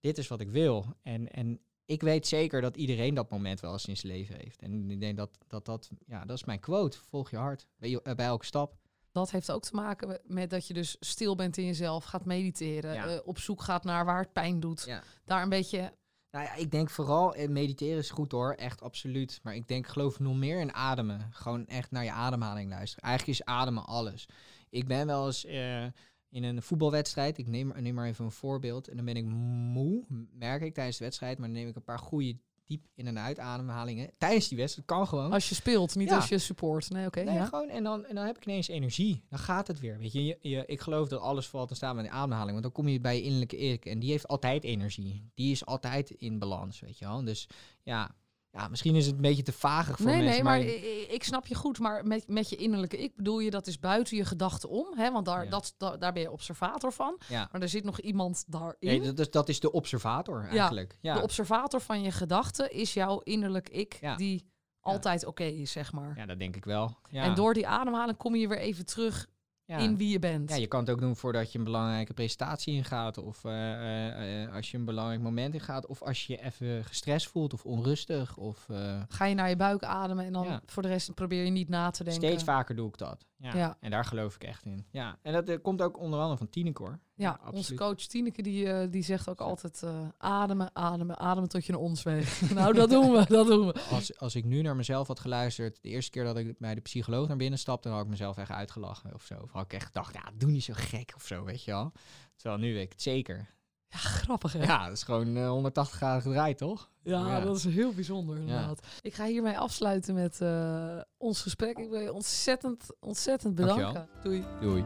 [0.00, 0.96] dit is wat ik wil.
[1.02, 4.62] En, en ik weet zeker dat iedereen dat moment wel eens in zijn leven heeft.
[4.62, 6.98] En ik denk dat dat, dat ja, dat is mijn quote.
[7.08, 8.76] Volg je hart bij, bij elke stap.
[9.18, 12.94] Dat heeft ook te maken met- dat je dus stil bent in jezelf, gaat mediteren,
[12.94, 13.06] Ja.
[13.06, 14.82] eh, op zoek gaat naar waar het pijn doet.
[14.86, 15.02] Ja.
[15.24, 15.92] Daar een beetje
[16.30, 19.40] Nou ja, ik denk vooral, eh, mediteren is goed hoor, echt absoluut.
[19.42, 21.28] Maar ik denk, geloof nog meer in ademen.
[21.30, 23.04] Gewoon echt naar je ademhaling luisteren.
[23.04, 24.28] Eigenlijk is ademen alles.
[24.70, 25.84] Ik ben wel eens eh,
[26.30, 28.88] in een voetbalwedstrijd, ik neem, neem maar even een voorbeeld.
[28.88, 31.38] En dan ben ik moe, merk ik tijdens de wedstrijd.
[31.38, 32.36] Maar dan neem ik een paar goede
[32.68, 34.10] diep in- en uitademhalingen.
[34.18, 35.32] Tijdens die wedstrijd, kan gewoon.
[35.32, 36.16] als je speelt, niet Ja.
[36.16, 36.90] als je support.
[36.90, 37.20] Nee, oké.
[37.22, 37.44] Nee, ja.
[37.44, 39.24] gewoon, en dan, en dan heb ik ineens energie.
[39.28, 39.98] Dan gaat het weer.
[39.98, 42.50] Weet je, je, je- ik geloof dat alles valt te staan met die ademhaling.
[42.50, 43.84] Want dan kom je bij je innerlijke ik.
[43.84, 45.30] En die heeft altijd energie.
[45.34, 47.24] Die is altijd in balans, weet je wel.
[47.24, 47.48] Dus
[47.82, 48.14] ja,
[48.50, 50.32] ja misschien is het een beetje te vagig voor Nee, mensen.
[50.34, 51.78] nee, maar ik, ik snap je goed.
[51.78, 54.86] Maar met, met je innerlijke ik bedoel je, dat is buiten je gedachten om.
[54.96, 55.12] Hè?
[55.12, 55.50] Want daar, Ja.
[55.50, 57.18] dat, da- daar ben je observator van.
[57.28, 57.48] ja.
[57.52, 58.76] Maar er zit nog iemand daarin.
[58.78, 60.96] Nee, dat, is, dat is de observator eigenlijk.
[61.00, 64.16] Ja, De observator van je gedachten is jouw innerlijk ik, Ja.
[64.16, 64.46] die
[64.80, 66.16] altijd oké is, zeg maar.
[66.16, 66.96] ja, dat denk ik wel.
[67.10, 67.22] Ja.
[67.22, 69.26] En door die ademhaling kom je weer even terug
[69.68, 69.78] ja.
[69.78, 70.50] in wie je bent.
[70.50, 73.18] Ja, je kan het ook doen voordat je een belangrijke presentatie ingaat.
[73.18, 75.86] Of eh, eh, eh, als je een belangrijk moment ingaat.
[75.86, 78.36] Of als je je even gestrest voelt of onrustig.
[78.36, 78.66] Of,
[79.08, 80.60] Ga je naar je buik ademen en dan Ja.
[80.66, 82.22] voor de rest probeer je niet na te denken.
[82.22, 83.26] Steeds vaker doe ik dat.
[83.36, 83.56] Ja.
[83.56, 83.76] Ja.
[83.80, 84.86] En daar geloof ik echt in.
[84.90, 85.18] Ja.
[85.22, 89.02] En dat komt ook onder andere van Tineke Ja, onze coach Tineke die, eh, die
[89.02, 92.50] zegt ook altijd eh, ademen, ademen, ademen tot je naar ons weegt.
[92.54, 93.80] nou, dat doen we, dat doen we.
[93.90, 96.80] Als, als ik nu naar mezelf had geluisterd, de eerste keer dat ik bij de
[96.80, 99.34] psycholoog naar binnen stapte, dan had ik mezelf echt uitgelachen of zo.
[99.42, 101.92] Of had ik echt gedacht, ja, doe niet zo gek of zo, weet je wel.
[102.36, 103.56] Terwijl nu weet ik het zeker.
[103.90, 104.62] Ja, grappig hè?
[104.62, 106.90] Ja, dat is gewoon eh, 180 graden gedraaid, toch?
[107.02, 107.40] Ja, Ja.
[107.40, 108.86] dat is heel bijzonder inderdaad.
[109.02, 111.78] Ik ga hiermee afsluiten met eh, ons gesprek.
[111.78, 113.92] Ik wil je ontzettend, ontzettend Dankjewel.
[113.92, 114.22] bedanken.
[114.22, 114.44] Doei.
[114.60, 114.84] Doei.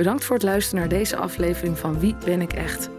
[0.00, 2.90] Bedankt voor het luisteren naar deze aflevering van Wie ben ik echt?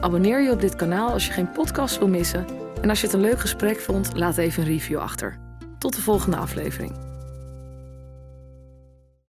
[0.00, 2.46] Abonneer je op dit kanaal als je geen podcast wil missen.
[2.80, 5.38] En als je het een leuk gesprek vond, laat even een review achter.
[5.78, 7.13] Tot de volgende aflevering.